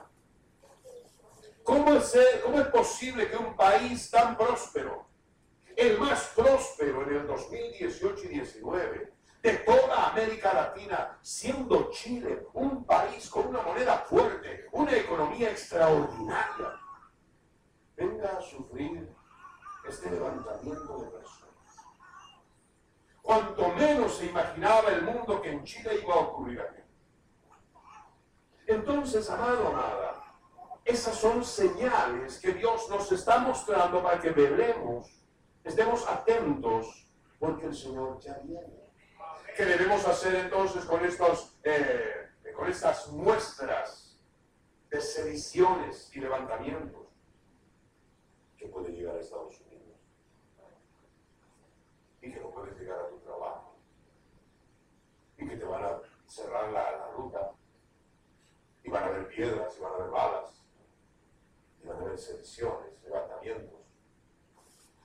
[1.64, 5.06] ¿Cómo es, ¿Cómo es posible que un país tan próspero,
[5.76, 12.84] el más próspero en el 2018 y 19, de toda América Latina, siendo Chile un
[12.84, 16.78] país con una moneda fuerte, una economía extraordinaria,
[17.96, 19.08] venga a sufrir
[19.88, 21.39] este levantamiento de personas?
[23.22, 26.80] Cuanto menos se imaginaba el mundo que en Chile iba a ocurrir aquí.
[28.66, 30.22] Entonces, amado, amada,
[30.84, 35.24] esas son señales que Dios nos está mostrando para que velemos,
[35.64, 37.08] estemos atentos,
[37.38, 38.80] porque el Señor ya viene.
[39.56, 44.18] ¿Qué debemos hacer entonces con, estos, eh, con estas muestras
[44.90, 47.08] de sediciones y levantamientos
[48.56, 49.69] que puede llegar a Estados Unidos?
[52.22, 53.76] Y que no puedes llegar a tu trabajo.
[55.38, 57.52] Y que te van a cerrar la, ruta.
[58.82, 60.62] Y van a haber piedras, y van a haber balas.
[61.82, 63.80] Y van a haber sediciones, levantamientos.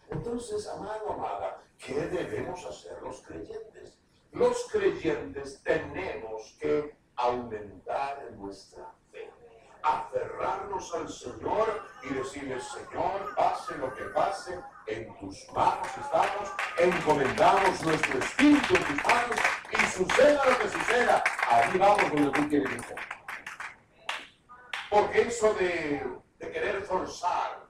[0.09, 3.97] Entonces, amado, amada, ¿qué debemos hacer los creyentes?
[4.31, 9.31] Los creyentes tenemos que aumentar en nuestra fe,
[9.81, 17.81] aferrarnos al Señor y decirle, Señor, pase lo que pase, en tus manos estamos, encomendamos
[17.83, 19.39] nuestro espíritu en tus manos
[19.71, 22.95] y suceda lo que suceda, ahí vamos donde tú quieres que.
[24.89, 26.07] Porque eso de,
[26.37, 27.65] de querer forzar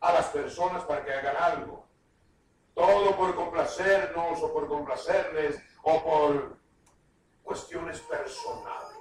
[0.00, 1.86] a las personas para que hagan algo,
[2.74, 6.58] todo por complacernos o por complacerles o por
[7.42, 8.94] cuestiones personales.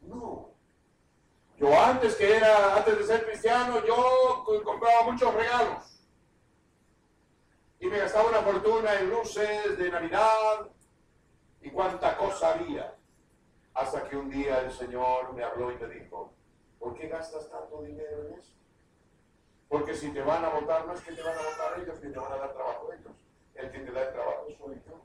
[0.00, 0.50] No.
[1.56, 5.93] Yo antes que era, antes de ser cristiano, yo compraba muchos regalos.
[7.84, 10.70] Y me gastaba una fortuna en luces de Navidad
[11.60, 12.96] y cuánta cosa había.
[13.74, 16.32] Hasta que un día el Señor me habló y me dijo,
[16.78, 18.54] ¿por qué gastas tanto dinero en eso?
[19.68, 22.08] Porque si te van a votar, no es que te van a votar ellos, que
[22.08, 23.12] te van a dar trabajo ellos.
[23.54, 25.02] El que te da el trabajo soy yo.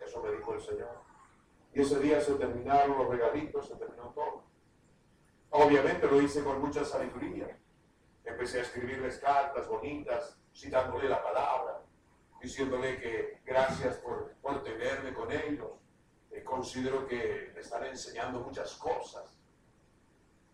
[0.00, 0.98] Eso me dijo el Señor.
[1.74, 4.42] Y ese día se terminaron los regalitos, se terminó todo.
[5.50, 7.58] Obviamente lo hice con mucha sabiduría.
[8.24, 11.82] Empecé a escribirles cartas bonitas, citándole la palabra,
[12.46, 15.72] diciéndole que gracias por, por tenerme con ellos.
[16.30, 19.36] Eh, considero que me están enseñando muchas cosas.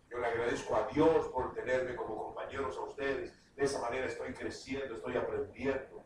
[0.09, 3.31] Yo le agradezco a Dios por tenerme como compañeros a ustedes.
[3.55, 6.03] De esa manera estoy creciendo, estoy aprendiendo.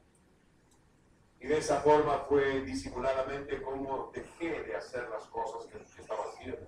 [1.40, 6.26] Y de esa forma fue disimuladamente como dejé de hacer las cosas que, que estaba
[6.26, 6.68] haciendo.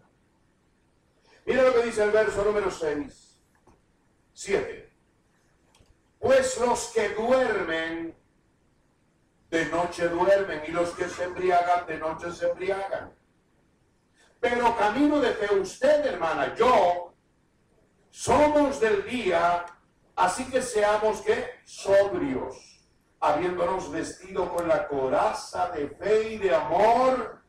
[1.46, 3.42] Mira lo que dice el verso número 6,
[4.32, 4.94] 7.
[6.20, 8.19] Pues los que duermen,
[9.50, 13.14] de noche duermen, y los que se embriagan, de noche se embriagan.
[14.40, 17.14] Pero camino de fe usted, hermana, yo,
[18.10, 19.66] somos del día,
[20.16, 22.70] así que seamos que sobrios
[23.20, 27.42] habiéndonos vestido con la coraza de fe y de amor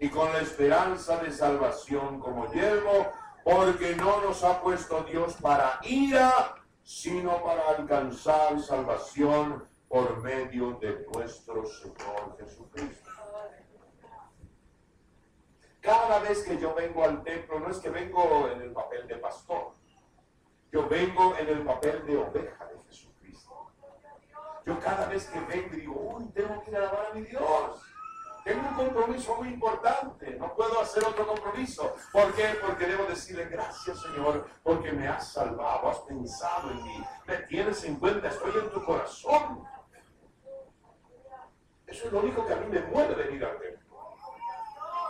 [0.00, 3.12] y con la esperanza de salvación como yelmo,
[3.44, 11.06] porque no nos ha puesto Dios para ira, sino para alcanzar salvación por medio de
[11.12, 13.10] nuestro Señor Jesucristo.
[15.80, 19.16] Cada vez que yo vengo al templo, no es que vengo en el papel de
[19.16, 19.72] pastor,
[20.72, 23.70] yo vengo en el papel de oveja de Jesucristo.
[24.64, 27.82] Yo cada vez que vengo digo, uy, tengo que alabar a mi Dios.
[28.46, 31.96] Tengo un compromiso muy importante, no puedo hacer otro compromiso.
[32.12, 32.56] ¿Por qué?
[32.64, 37.82] Porque debo decirle gracias Señor, porque me has salvado, has pensado en mí, me tienes
[37.82, 39.66] en cuenta, estoy en tu corazón.
[41.96, 43.96] Eso es lo único que a mí me mueve venir al templo.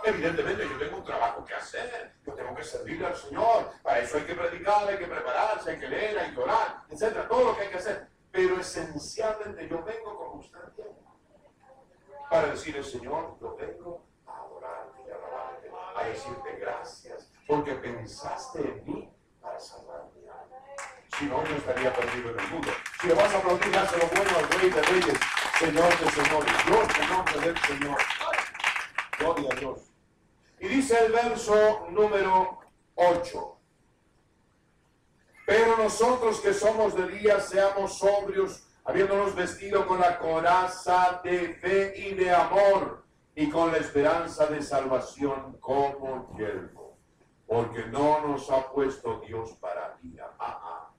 [0.05, 4.15] Evidentemente yo tengo un trabajo que hacer, yo tengo que servirle al Señor, para eso
[4.15, 7.57] hay que predicar, hay que prepararse, hay que leer, hay que orar, etcétera, todo lo
[7.57, 8.07] que hay que hacer.
[8.31, 10.91] Pero esencialmente yo vengo como usted tiene
[12.29, 18.59] para decirle, Señor, yo vengo a adorarte y a alabarte, a decirte gracias, porque pensaste
[18.61, 20.55] en mí para salvar mi alma.
[21.19, 22.69] Si no, yo estaría perdido en el mundo.
[23.01, 25.19] Si vas a aplaudir, lo bueno al Rey de Reyes,
[25.59, 26.53] Señor de Señores.
[26.67, 27.97] Dios en nombre del Señor.
[29.17, 29.79] Gloria a Dios.
[30.59, 32.59] Y dice el verso número
[32.93, 33.57] 8.
[35.47, 41.93] Pero nosotros que somos de día, seamos sobrios habiéndonos vestido con la coraza de fe
[41.97, 43.03] y de amor
[43.33, 46.97] y con la esperanza de salvación como yelmo,
[47.47, 50.31] porque no nos ha puesto Dios para ira.
[50.37, 50.91] Ah, ah.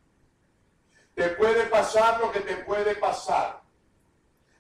[1.14, 3.67] Te puede pasar lo que te puede pasar.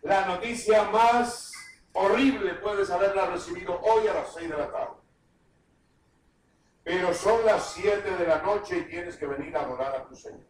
[0.02, 1.52] La noticia más
[1.92, 4.96] horrible puedes haberla recibido hoy a las seis de la tarde.
[6.84, 10.14] Pero son las siete de la noche y tienes que venir a adorar a tu
[10.14, 10.46] Señor.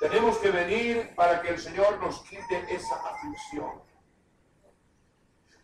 [0.00, 3.82] Tenemos que venir para que el Señor nos quite esa aflicción.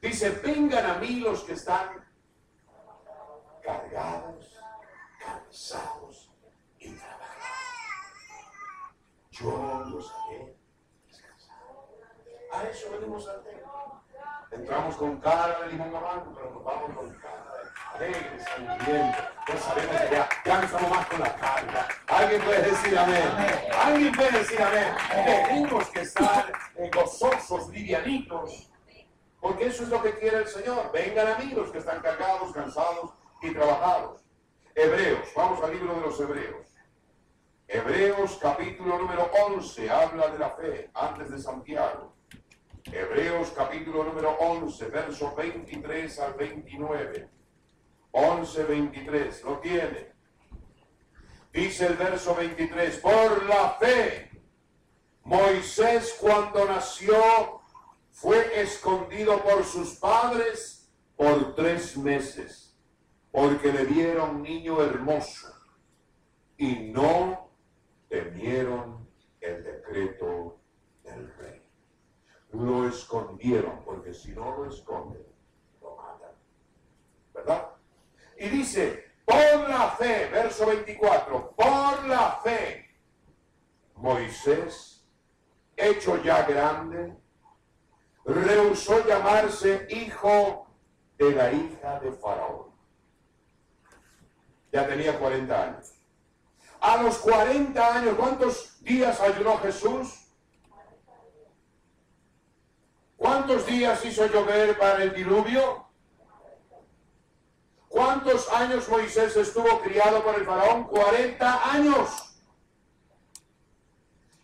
[0.01, 2.07] Dice, vengan a mí los que están
[3.63, 4.59] cargados,
[5.19, 6.31] cansados
[6.79, 7.31] y trabajados.
[9.31, 10.60] Yo los haré.
[12.69, 14.03] Eso venimos al templo.
[14.51, 15.93] Entramos con cara de limón
[16.35, 17.41] pero nos vamos con cara
[18.01, 19.25] alegres, sonrientes.
[19.47, 21.89] Ya sabemos que ya, ya no estamos más con la carga.
[22.07, 23.23] Alguien puede decir amén.
[23.85, 24.95] Alguien puede decir amén.
[25.11, 28.71] Tenemos que estar eh, gozosos, livianitos.
[29.41, 30.91] Porque eso es lo que quiere el Señor.
[30.93, 34.23] Vengan a mí los que están cargados, cansados y trabajados.
[34.75, 36.67] Hebreos, vamos al libro de los Hebreos.
[37.67, 42.15] Hebreos capítulo número 11 habla de la fe antes de Santiago.
[42.85, 47.29] Hebreos capítulo número 11, versos 23 al 29.
[48.13, 50.13] 11, 23, lo tiene.
[51.53, 54.31] Dice el verso 23, por la fe,
[55.25, 57.61] Moisés cuando nació
[58.11, 62.77] fue escondido por sus padres por tres meses,
[63.31, 65.53] porque le dieron niño hermoso
[66.57, 67.51] y no
[68.09, 69.09] temieron
[69.41, 70.59] el decreto
[71.05, 71.60] del rey.
[72.53, 75.25] Lo escondieron, porque si no lo esconden,
[75.81, 76.31] lo matan.
[77.33, 77.69] ¿Verdad?
[78.39, 82.91] Y dice, por la fe, verso 24, por la fe,
[83.95, 85.07] Moisés,
[85.77, 87.17] hecho ya grande,
[88.25, 90.67] rehusó llamarse hijo
[91.19, 92.71] de la hija de Faraón.
[94.73, 95.95] Ya tenía 40 años.
[96.81, 100.20] A los 40 años, ¿cuántos días ayunó Jesús?
[103.31, 105.87] ¿Cuántos días hizo llover para el diluvio?
[107.89, 110.83] ¿Cuántos años Moisés estuvo criado por el faraón?
[110.89, 112.35] 40 años.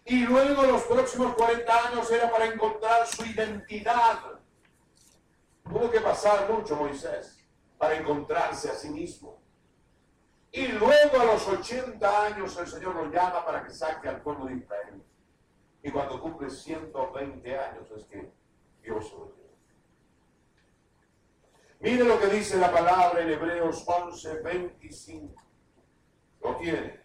[0.04, 4.20] Y luego los próximos 40 años era para encontrar su identidad.
[5.64, 7.44] Tuvo que pasar mucho Moisés
[7.78, 9.42] para encontrarse a sí mismo.
[10.52, 14.44] Y luego a los 80 años el Señor lo llama para que saque al pueblo
[14.44, 15.02] de Israel.
[15.82, 18.45] Y cuando cumple 120 años es que
[21.80, 25.42] Mire lo que dice la palabra en Hebreos 11, 25.
[26.42, 27.00] Lo tiene.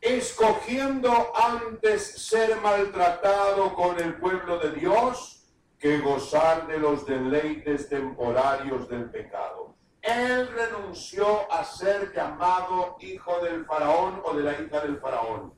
[0.00, 5.44] Escogiendo antes ser maltratado con el pueblo de Dios
[5.78, 9.74] que gozar de los deleites temporarios del pecado.
[10.00, 15.52] Él renunció a ser llamado hijo del faraón o de la hija del faraón.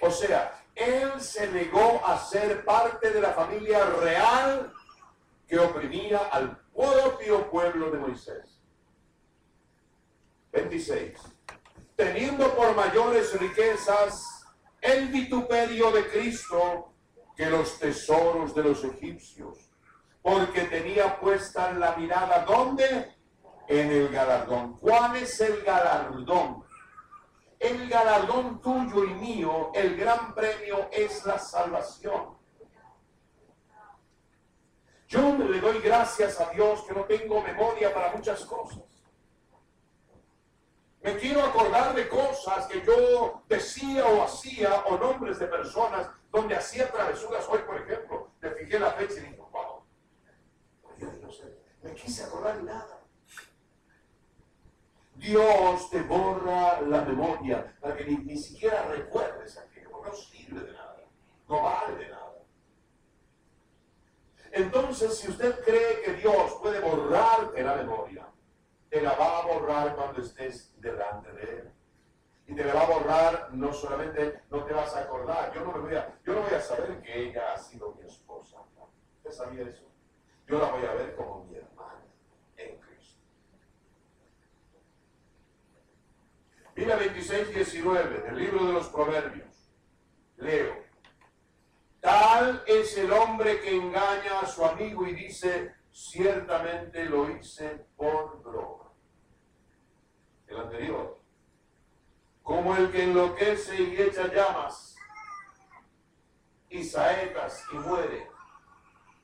[0.00, 4.72] O sea, él se negó a ser parte de la familia real
[5.48, 8.60] que oprimía al propio pueblo de Moisés.
[10.52, 11.18] 26.
[11.96, 14.44] Teniendo por mayores riquezas
[14.82, 16.92] el vituperio de Cristo
[17.34, 19.70] que los tesoros de los egipcios,
[20.20, 23.14] porque tenía puesta la mirada ¿dónde?
[23.66, 24.76] En el galardón.
[24.76, 26.65] ¿Cuál es el galardón?
[27.58, 32.36] El galardón tuyo y mío, el gran premio es la salvación.
[35.08, 38.82] Yo le doy gracias a Dios que no tengo memoria para muchas cosas.
[41.00, 46.56] Me quiero acordar de cosas que yo decía o hacía o nombres de personas donde
[46.56, 47.46] hacía travesuras.
[47.48, 49.84] Hoy, por ejemplo, me fijé la fecha y dije, wow,
[51.82, 52.95] me quise acordar de nada.
[55.16, 60.60] Dios te borra la memoria para que ni, ni siquiera recuerdes aquello, porque no sirve
[60.60, 60.96] de nada,
[61.48, 62.26] no vale de nada.
[64.52, 68.26] Entonces, si usted cree que Dios puede borrarte la memoria,
[68.88, 71.72] te la va a borrar cuando estés delante de Él.
[72.46, 75.72] Y te la va a borrar, no solamente no te vas a acordar, yo no,
[75.72, 78.58] me voy, a, yo no voy a saber que ella ha sido mi esposa.
[79.18, 79.84] ¿Usted sabía eso?
[80.46, 82.04] Yo la voy a ver como mi hermana
[82.56, 83.20] en Cristo.
[86.76, 89.72] Mira 26, 19 del libro de los Proverbios.
[90.36, 90.76] Leo.
[92.00, 98.42] Tal es el hombre que engaña a su amigo y dice, ciertamente lo hice por
[98.42, 98.92] broma.
[100.46, 101.18] El anterior.
[102.42, 104.96] Como el que enloquece y echa llamas
[106.68, 108.28] y saetas y muere.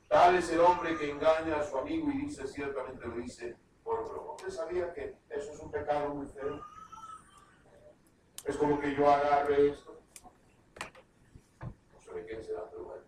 [0.09, 4.09] Tal es el hombre que engaña a su amigo y dice, ciertamente lo hice por
[4.09, 4.33] broma.
[4.33, 6.59] ¿Usted sabía que eso es un pecado muy feo?
[8.45, 9.93] Es como que yo agarre esto
[12.15, 13.03] de quién será, pero bueno.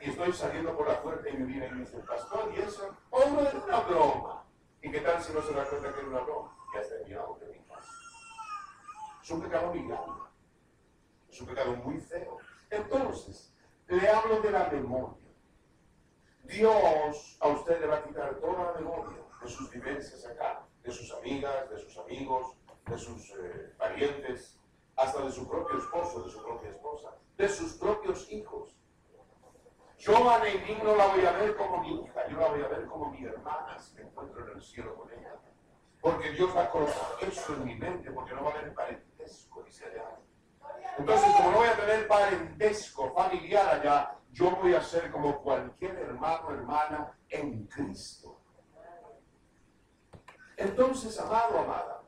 [0.00, 2.96] Y estoy saliendo por la puerta y me viene y me dice, pastor, y eso,
[3.10, 4.44] hombre, es una broma.
[4.82, 6.56] ¿Y qué tal si no se da cuenta que es una broma?
[6.74, 7.92] Ya está terminado de mi casa.
[9.22, 10.22] Es un pecado muy grande.
[11.30, 12.38] Es un pecado muy feo.
[12.70, 13.54] Entonces,
[13.86, 15.22] le hablo de la memoria.
[16.44, 20.90] Dios a usted le va a quitar toda la memoria de sus vivencias acá, de
[20.90, 22.56] sus amigas, de sus amigos,
[22.86, 24.58] de sus eh, parientes,
[24.96, 28.76] hasta de su propio esposo, de su propia esposa de sus propios hijos.
[29.98, 32.68] Yo a Neilín no la voy a ver como mi hija, yo la voy a
[32.68, 35.34] ver como mi hermana si me encuentro en el cielo con ella.
[36.00, 39.62] Porque Dios va a colocar eso en mi mente, porque no va a haber parentesco,
[39.62, 40.18] dice allá.
[40.98, 45.96] Entonces, como no voy a tener parentesco familiar allá, yo voy a ser como cualquier
[45.96, 48.40] hermano o hermana en Cristo.
[50.56, 52.01] Entonces, amado, amada,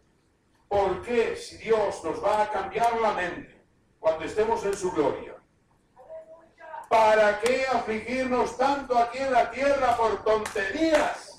[0.74, 3.64] ¿por qué si Dios nos va a cambiar la mente
[4.00, 5.36] cuando estemos en su gloria?
[6.88, 11.36] ¿Para qué afligirnos tanto aquí en la tierra por tonterías?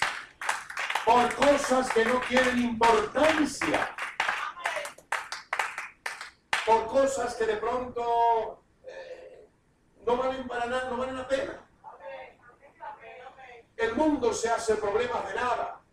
[1.03, 3.93] Por cosas que no tienen importancia.
[6.65, 9.49] Por cosas que de pronto eh,
[10.05, 11.61] no valen para nada, no valen la pena.
[13.75, 15.84] El mundo se hace problemas de nada.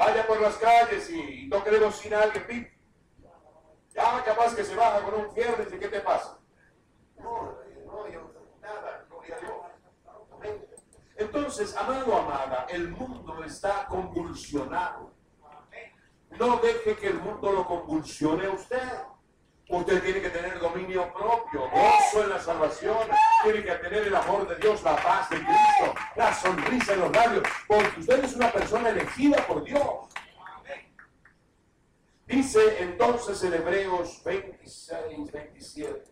[0.00, 2.68] Vaya por las calles y, y toque de bocina a alguien, pip.
[3.90, 6.38] Ya capaz que se baja con un fierro y ¿qué te pasa?
[7.18, 8.32] No, no, yo,
[8.62, 10.62] nada, gloria a Dios.
[11.16, 15.12] Entonces, amado, amada, el mundo está convulsionado.
[16.30, 19.02] No deje que el mundo lo convulsione a usted.
[19.70, 22.98] Usted tiene que tener dominio propio, gozo en la salvación,
[23.44, 27.12] tiene que tener el amor de Dios, la paz de Cristo, la sonrisa en los
[27.12, 30.08] labios, porque usted es una persona elegida por Dios.
[32.26, 36.04] Dice entonces en Hebreos 26, 27,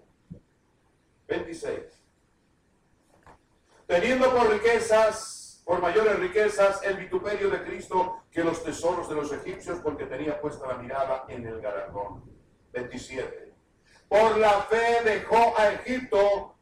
[1.26, 1.78] 26.
[3.88, 9.32] Teniendo por riquezas, por mayores riquezas, el vituperio de Cristo que los tesoros de los
[9.32, 12.22] egipcios, porque tenía puesta la mirada en el galardón.
[12.72, 13.47] 27.
[14.08, 16.56] Por la fe dejó a Egipto,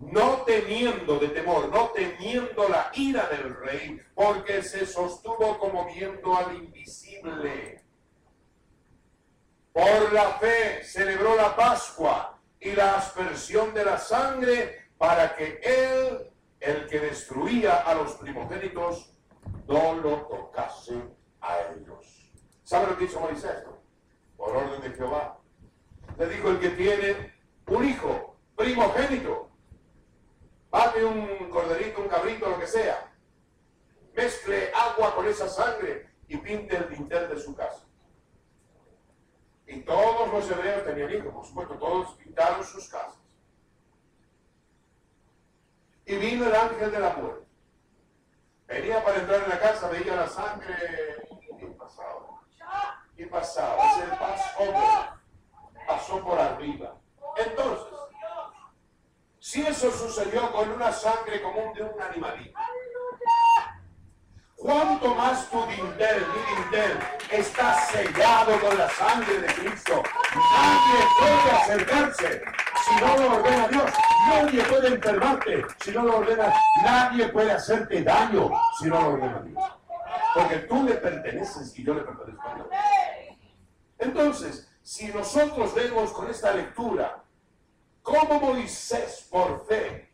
[0.00, 6.36] no temiendo de temor, no temiendo la ira del rey, porque se sostuvo como viendo
[6.36, 7.82] al invisible.
[9.72, 16.30] Por la fe celebró la Pascua y la aspersión de la sangre para que él,
[16.60, 19.14] el que destruía a los primogénitos,
[19.66, 21.00] no lo tocase
[21.40, 22.30] a ellos.
[22.64, 23.64] ¿Sabe lo que hizo Moisés?
[24.36, 25.39] Por orden de Jehová.
[26.18, 27.34] Le dijo el que tiene
[27.66, 29.50] un hijo primogénito,
[30.70, 33.12] mate un corderito, un cabrito, lo que sea,
[34.14, 37.86] mezcle agua con esa sangre y pinte el dintel de su casa.
[39.66, 43.18] Y todos los hebreos tenían hijos, por supuesto, todos pintaron sus casas.
[46.06, 47.46] Y vino el ángel de la muerte.
[48.66, 50.74] Venía para entrar en la casa, veía la sangre
[51.60, 52.40] y pasaba.
[53.16, 54.02] Y pasaba.
[54.02, 55.19] El Passover.
[55.90, 56.94] Pasó por arriba.
[57.36, 57.98] Entonces,
[59.40, 62.56] si eso sucedió con una sangre común de un animalito,
[64.54, 66.98] ¿Cuánto más tu dintel, mi dintel,
[67.30, 70.02] está sellado con la sangre de Cristo?
[70.34, 72.42] Nadie puede acercarse
[72.84, 73.90] si no lo ordena Dios.
[74.28, 76.52] Nadie puede enfermarte si no lo ordena.
[76.84, 79.64] Nadie puede hacerte daño si no lo ordena Dios.
[80.34, 82.66] Porque tú le perteneces y yo le pertenezco a Dios.
[83.98, 87.22] Entonces, si nosotros vemos con esta lectura
[88.02, 90.10] cómo Moisés por fe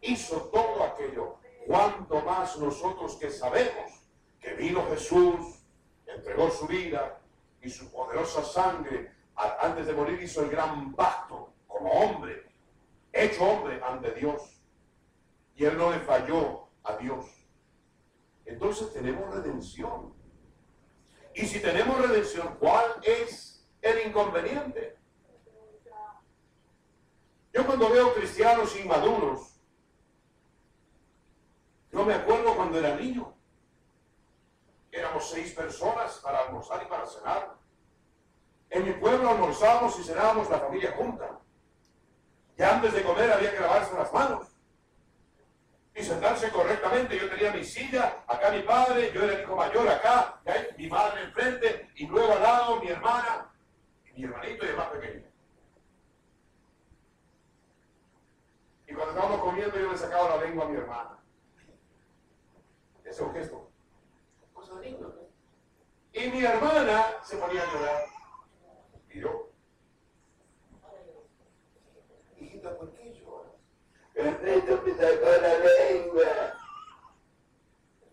[0.00, 3.90] hizo todo aquello cuanto más nosotros que sabemos
[4.38, 5.64] que vino Jesús,
[6.06, 7.18] entregó su vida
[7.60, 12.48] y su poderosa sangre, antes de morir hizo el gran pacto como hombre,
[13.12, 14.40] hecho hombre ante Dios.
[15.56, 17.26] Y él no le falló a Dios.
[18.44, 20.14] Entonces tenemos redención.
[21.34, 23.51] Y si tenemos redención, ¿cuál es
[23.82, 24.96] el inconveniente?
[27.52, 29.60] Yo cuando veo cristianos inmaduros,
[31.90, 33.34] yo me acuerdo cuando era niño.
[34.90, 37.54] Éramos seis personas para almorzar y para cenar.
[38.70, 41.38] En mi pueblo almorzábamos y cenábamos la familia junta.
[42.56, 44.48] Y antes de comer había que lavarse las manos
[45.94, 47.18] y sentarse correctamente.
[47.18, 50.40] Yo tenía mi silla, acá mi padre, yo era el hijo mayor acá,
[50.78, 53.51] mi madre enfrente, y luego al lado mi hermana,
[54.14, 55.26] mi hermanito y el más pequeño.
[58.86, 61.18] Y cuando estábamos comiendo yo le sacaba la lengua a mi hermana.
[63.00, 63.70] Ese es un gesto.
[64.52, 65.12] Cosa de niño.
[66.12, 68.04] Y mi hermana se ponía a llorar.
[69.10, 69.50] Y yo,
[72.38, 73.52] hijita, ¿por qué lloras?
[74.14, 76.24] Me sacó la lengua.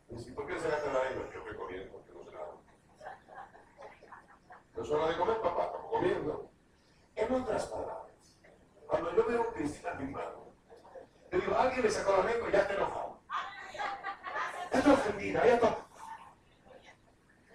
[0.09, 1.29] Y ¿por qué se sacaste la lengua?
[1.33, 2.51] Yo estoy comiendo porque no sé nada.
[4.79, 6.49] No es hora de comer, papá, estamos comiendo.
[7.13, 8.37] En otras palabras,
[8.87, 10.53] cuando yo veo un cristiano hermano,
[11.31, 13.19] le digo, alguien le sacó la lengua y ya está enojado.
[13.73, 15.77] Ya está ofendida, ya está.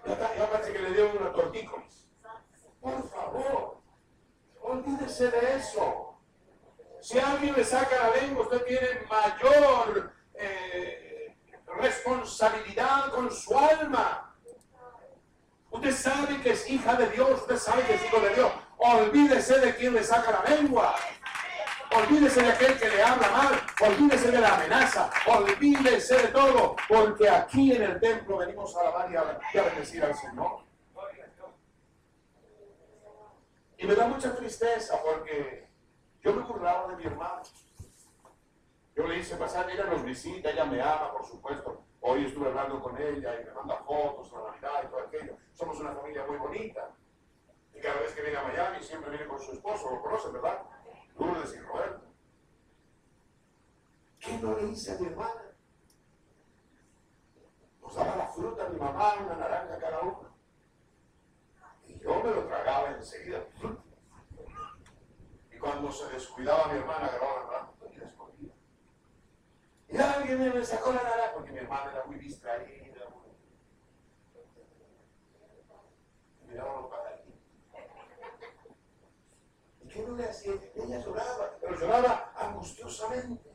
[0.05, 2.07] Ya, ya parece que le dio una tortícolis.
[2.83, 3.79] Por favor,
[4.61, 6.19] olvídese de eso.
[7.01, 11.35] Si alguien le saca la lengua, usted tiene mayor eh,
[11.79, 14.24] responsabilidad con su alma.
[15.75, 18.53] Usted sabe que es hija de Dios, usted sabe que es hijo de Dios.
[18.79, 20.95] Olvídese de quien le saca la lengua.
[21.97, 27.29] olvídese de aquel que le habla mal, olvídese de la amenaza, olvídese de todo, porque
[27.29, 30.63] aquí en el templo venimos a alabar y a, y bendecir al Señor.
[33.77, 35.67] Y me da mucha tristeza porque
[36.23, 37.43] yo me burlaba de mi hermano.
[38.95, 41.85] Yo le hice pasar, ella nos visita, ella me ama, por supuesto.
[42.07, 45.37] Hoy estuve hablando con ella y me manda fotos, la Navidad y todo aquello.
[45.55, 46.91] Somos una familia muy bonita.
[47.75, 50.63] Y cada vez que viene a Miami siempre viene con su esposo, lo conocen, ¿verdad?
[51.19, 52.05] Lourdes y Roberto.
[54.19, 55.43] ¿Qué no le hice a mi hermana?
[57.83, 60.35] Nos daba la fruta a mi mamá, una naranja cada uno.
[61.87, 63.45] Y yo me lo tragaba enseguida.
[65.53, 68.55] Y cuando se descuidaba mi hermana, agarraba la naranja y la escondía.
[69.89, 73.11] Y alguien me sacó la naranja porque mi hermana era muy distraída.
[73.11, 73.37] Muy...
[76.49, 77.35] Miraba los pajaritos.
[80.15, 80.85] ¿Y qué no le?
[80.85, 83.51] Ella lloraba, pero lloraba angustiosamente.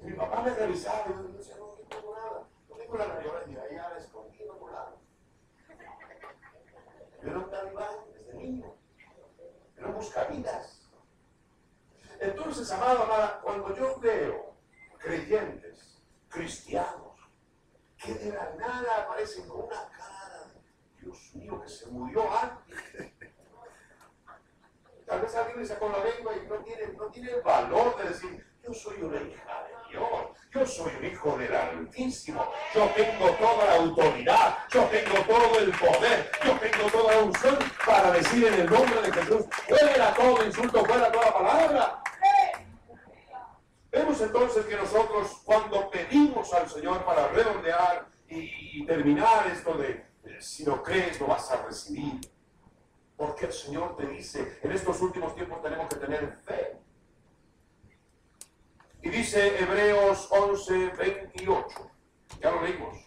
[0.00, 2.48] Y mi papá me revisaba y yo decía, no, no tengo nada.
[2.68, 3.50] No tengo la naranja.
[3.50, 4.38] Y ahí la escondí.
[7.22, 8.74] Yo era un talibán desde niño.
[9.76, 10.82] Era un buscavidas.
[12.20, 14.54] Entonces, amado, amada, cuando yo veo
[14.98, 17.18] creyentes, cristianos,
[17.98, 23.12] que de la nada aparecen con una cara de Dios mío que se murió antes.
[25.06, 28.08] Tal vez alguien le sacó la lengua y no tiene, no tiene el valor de
[28.08, 30.10] decir, yo soy una hija de Dios,
[30.52, 32.44] yo soy un hijo del Altísimo,
[32.74, 37.58] yo tengo toda la autoridad, yo tengo todo el poder, yo tengo toda la unción
[37.86, 42.02] para decir en el nombre de Jesús, fuera todo insulto, fuera toda palabra.
[43.92, 50.40] Vemos entonces que nosotros cuando pedimos al Señor para redondear y, terminar esto de eh,
[50.40, 52.20] si no crees lo vas a recibir.
[53.16, 56.76] Porque el Señor te dice, en estos últimos tiempos tenemos que tener fe.
[59.02, 61.90] Y dice Hebreos 11, 28.
[62.40, 63.06] Ya lo leímos.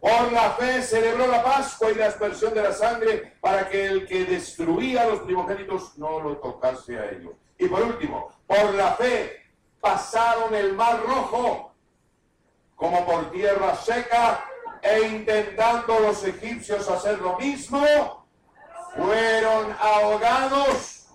[0.00, 4.06] Por la fe celebró la Pascua y la aspersión de la sangre para que el
[4.06, 7.34] que destruía a los primogénitos no lo tocase a ellos.
[7.56, 9.42] Y por último, por la fe
[9.80, 11.72] pasaron el mar rojo
[12.74, 14.44] como por tierra seca
[14.82, 18.21] e intentando los egipcios hacer lo mismo,
[18.96, 21.06] fueron ahogados.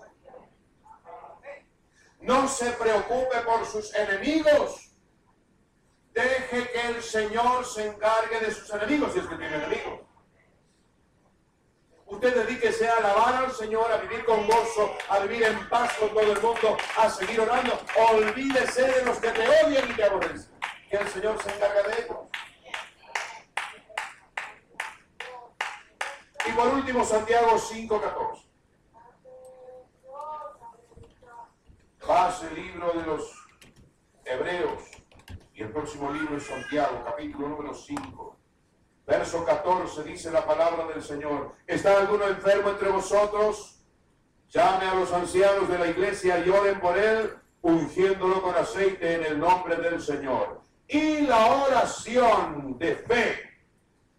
[2.20, 4.90] No se preocupe por sus enemigos.
[6.12, 10.00] Deje que el Señor se encargue de sus enemigos, si es que tiene enemigos.
[12.06, 16.08] Usted dedíquese a alabar al Señor, a vivir con gozo, a vivir en paz con
[16.08, 17.78] todo el mundo, a seguir orando.
[18.12, 20.50] Olvídese de los que te odian y te aborrecen.
[20.90, 22.27] Que el Señor se encargue de ellos.
[26.48, 28.44] Y por último, Santiago 5.14.
[32.06, 33.32] Pase el libro de los
[34.24, 34.82] Hebreos
[35.52, 38.36] y el próximo libro es Santiago, capítulo número 5.
[39.06, 41.54] Verso 14 dice la palabra del Señor.
[41.66, 43.82] ¿Está alguno enfermo entre vosotros?
[44.48, 49.24] Llame a los ancianos de la iglesia y oren por él, ungiéndolo con aceite en
[49.24, 50.62] el nombre del Señor.
[50.86, 53.38] Y la oración de fe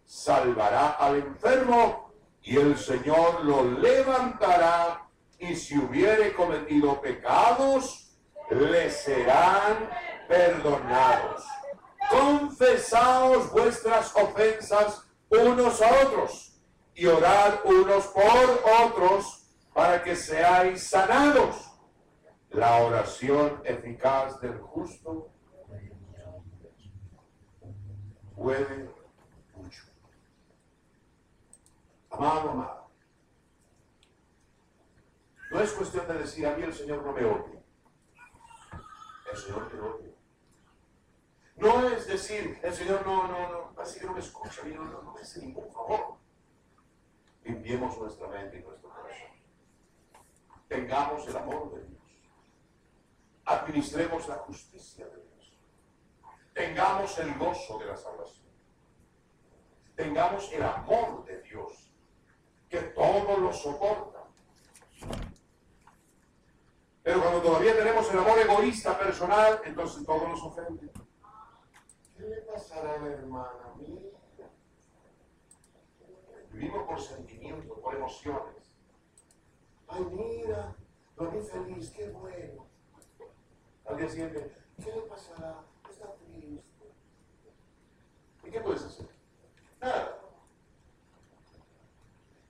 [0.04, 2.09] salvará al enfermo
[2.42, 5.06] y el Señor lo levantará
[5.38, 8.12] y si hubiere cometido pecados,
[8.50, 9.88] le serán
[10.28, 11.44] perdonados.
[12.10, 16.60] Confesaos vuestras ofensas unos a otros
[16.94, 21.70] y orad unos por otros para que seáis sanados.
[22.50, 25.30] La oración eficaz del justo
[28.34, 28.90] puede
[29.54, 29.84] mucho.
[32.20, 32.90] Amado, amado.
[35.50, 37.62] No es cuestión de decir a mí el Señor no me odia.
[39.32, 40.12] El Señor te odia.
[41.56, 45.02] No es decir, el Señor no, no, no, así que no me escucha, no, no,
[45.02, 46.18] no me hace ningún favor.
[47.42, 49.30] Limpiemos nuestra mente y nuestro corazón.
[50.68, 52.02] Tengamos el amor de Dios.
[53.46, 55.58] Administremos la justicia de Dios.
[56.52, 58.50] Tengamos el gozo de la salvación.
[59.96, 61.89] Tengamos el amor de Dios,
[62.70, 64.24] que todo lo soporta.
[67.02, 70.88] Pero cuando todavía tenemos el amor egoísta personal, entonces todo nos ofende.
[72.16, 74.10] ¿Qué le pasará a la hermana mía?
[76.52, 78.72] Vivimos por sentimientos, por emociones.
[79.88, 80.76] Ay, mira,
[81.16, 82.66] lo vi feliz, qué bueno.
[83.86, 85.64] Al día ¿qué le pasará?
[85.90, 86.92] Está triste.
[88.44, 89.08] ¿Y qué puedes hacer?
[89.80, 90.19] Nada.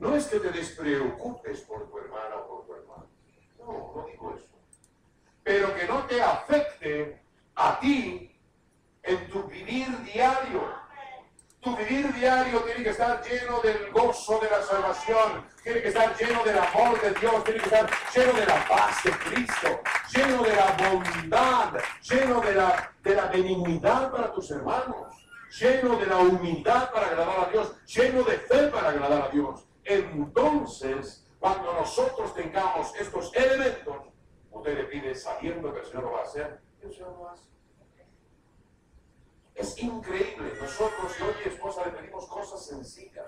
[0.00, 3.06] No es que te despreocupes por tu hermana o por tu hermano.
[3.58, 3.92] No.
[3.94, 4.56] No, digo eso.
[5.44, 7.20] Pero que no te afecte
[7.54, 8.34] a ti
[9.02, 10.80] en tu vivir diario.
[11.60, 16.16] Tu vivir diario tiene que estar lleno del gozo de la salvación, tiene que estar
[16.16, 19.80] lleno del amor de Dios, tiene que estar lleno de la paz de Cristo,
[20.14, 25.14] lleno de la bondad, lleno de la, de la benignidad para tus hermanos,
[25.60, 29.66] lleno de la humildad para agradar a Dios, lleno de fe para agradar a Dios.
[29.90, 33.96] Entonces, cuando nosotros tengamos estos elementos,
[34.52, 37.48] usted le pide sabiendo que el Señor lo va a hacer, el Señor lo hace.
[39.56, 40.52] Es increíble.
[40.60, 43.26] Nosotros, yo y mi esposa le pedimos cosas sencillas.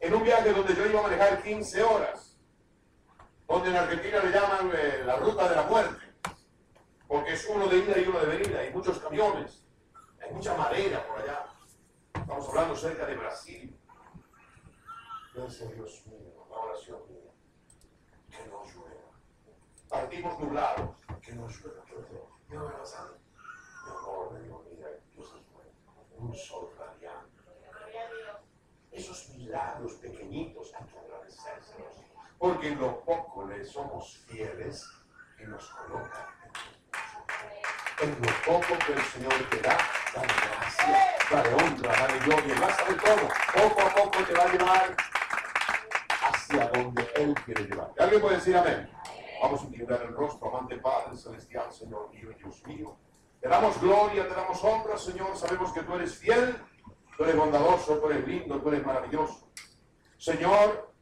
[0.00, 2.38] En un viaje donde yo iba a manejar 15 horas,
[3.46, 6.06] donde en Argentina le llaman eh, la ruta de la muerte,
[7.06, 9.64] porque es uno de ida y uno de venida, hay muchos camiones,
[10.22, 11.46] hay mucha madera por allá.
[12.14, 13.77] Estamos hablando cerca de Brasil.
[15.38, 17.30] Decía, Dios mío, la oración mía,
[18.28, 19.12] que no llueva.
[19.88, 21.94] Partimos nublados, que no llueva, que
[22.54, 22.78] no llueva.
[22.78, 23.18] Pasando
[23.86, 25.70] amor de Dios, mira, Dios es bueno,
[26.18, 27.40] un sol radiante.
[28.90, 31.94] Esos milagros pequeñitos hay que agradecérselos,
[32.36, 34.86] porque en lo poco le somos fieles
[35.38, 36.34] y nos coloca
[38.00, 39.76] en lo poco que el Señor te da,
[40.14, 44.42] dale gracias, dale honra, dale gloria, vas a ver cómo, poco a poco te va
[44.44, 44.96] a llevar
[46.48, 47.92] hacia donde Él quiere llevar.
[47.98, 48.90] ¿Alguien puede decir amén?
[49.42, 52.96] Vamos a inclinar el rostro, amante Padre Celestial, Señor mío, Dios mío.
[53.40, 55.36] Te damos gloria, te damos honra, Señor.
[55.36, 56.56] Sabemos que tú eres fiel,
[57.16, 59.48] tú eres bondadoso, tú eres lindo, tú eres maravilloso.
[60.16, 60.92] Señor,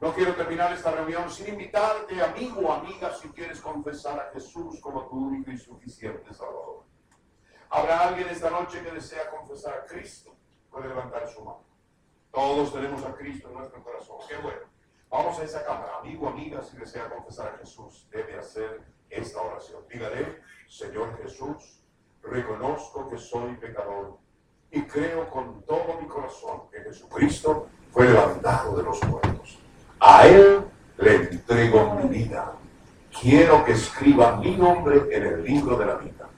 [0.00, 4.78] no quiero terminar esta reunión sin invitarte, amigo o amiga, si quieres confesar a Jesús
[4.80, 6.84] como tu único y suficiente Salvador.
[7.70, 10.36] ¿Habrá alguien esta noche que desea confesar a Cristo?
[10.70, 11.64] Puede levantar su mano.
[12.30, 14.18] Todos tenemos a Cristo en nuestro corazón.
[14.28, 14.73] Qué bueno.
[15.14, 15.92] Vamos a esa cámara.
[16.00, 19.80] Amigo, amiga, si desea confesar a Jesús, debe hacer esta oración.
[19.88, 21.84] Dígale, Señor Jesús,
[22.20, 24.18] reconozco que soy pecador
[24.72, 29.60] y creo con todo mi corazón que Jesucristo fue levantado de los muertos.
[30.00, 30.64] A Él
[30.96, 32.52] le entrego mi vida.
[33.20, 36.28] Quiero que escriba mi nombre en el libro de la vida.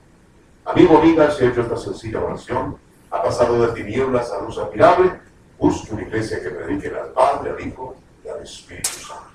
[0.66, 2.77] Amigo, amiga, si ha hecho esta sencilla oración,
[3.11, 5.18] ha pasado de tinieblas a luz admirable,
[5.59, 7.97] busque una iglesia que predique al Padre, al Hijo
[8.47, 9.26] y al Espíritu Santo.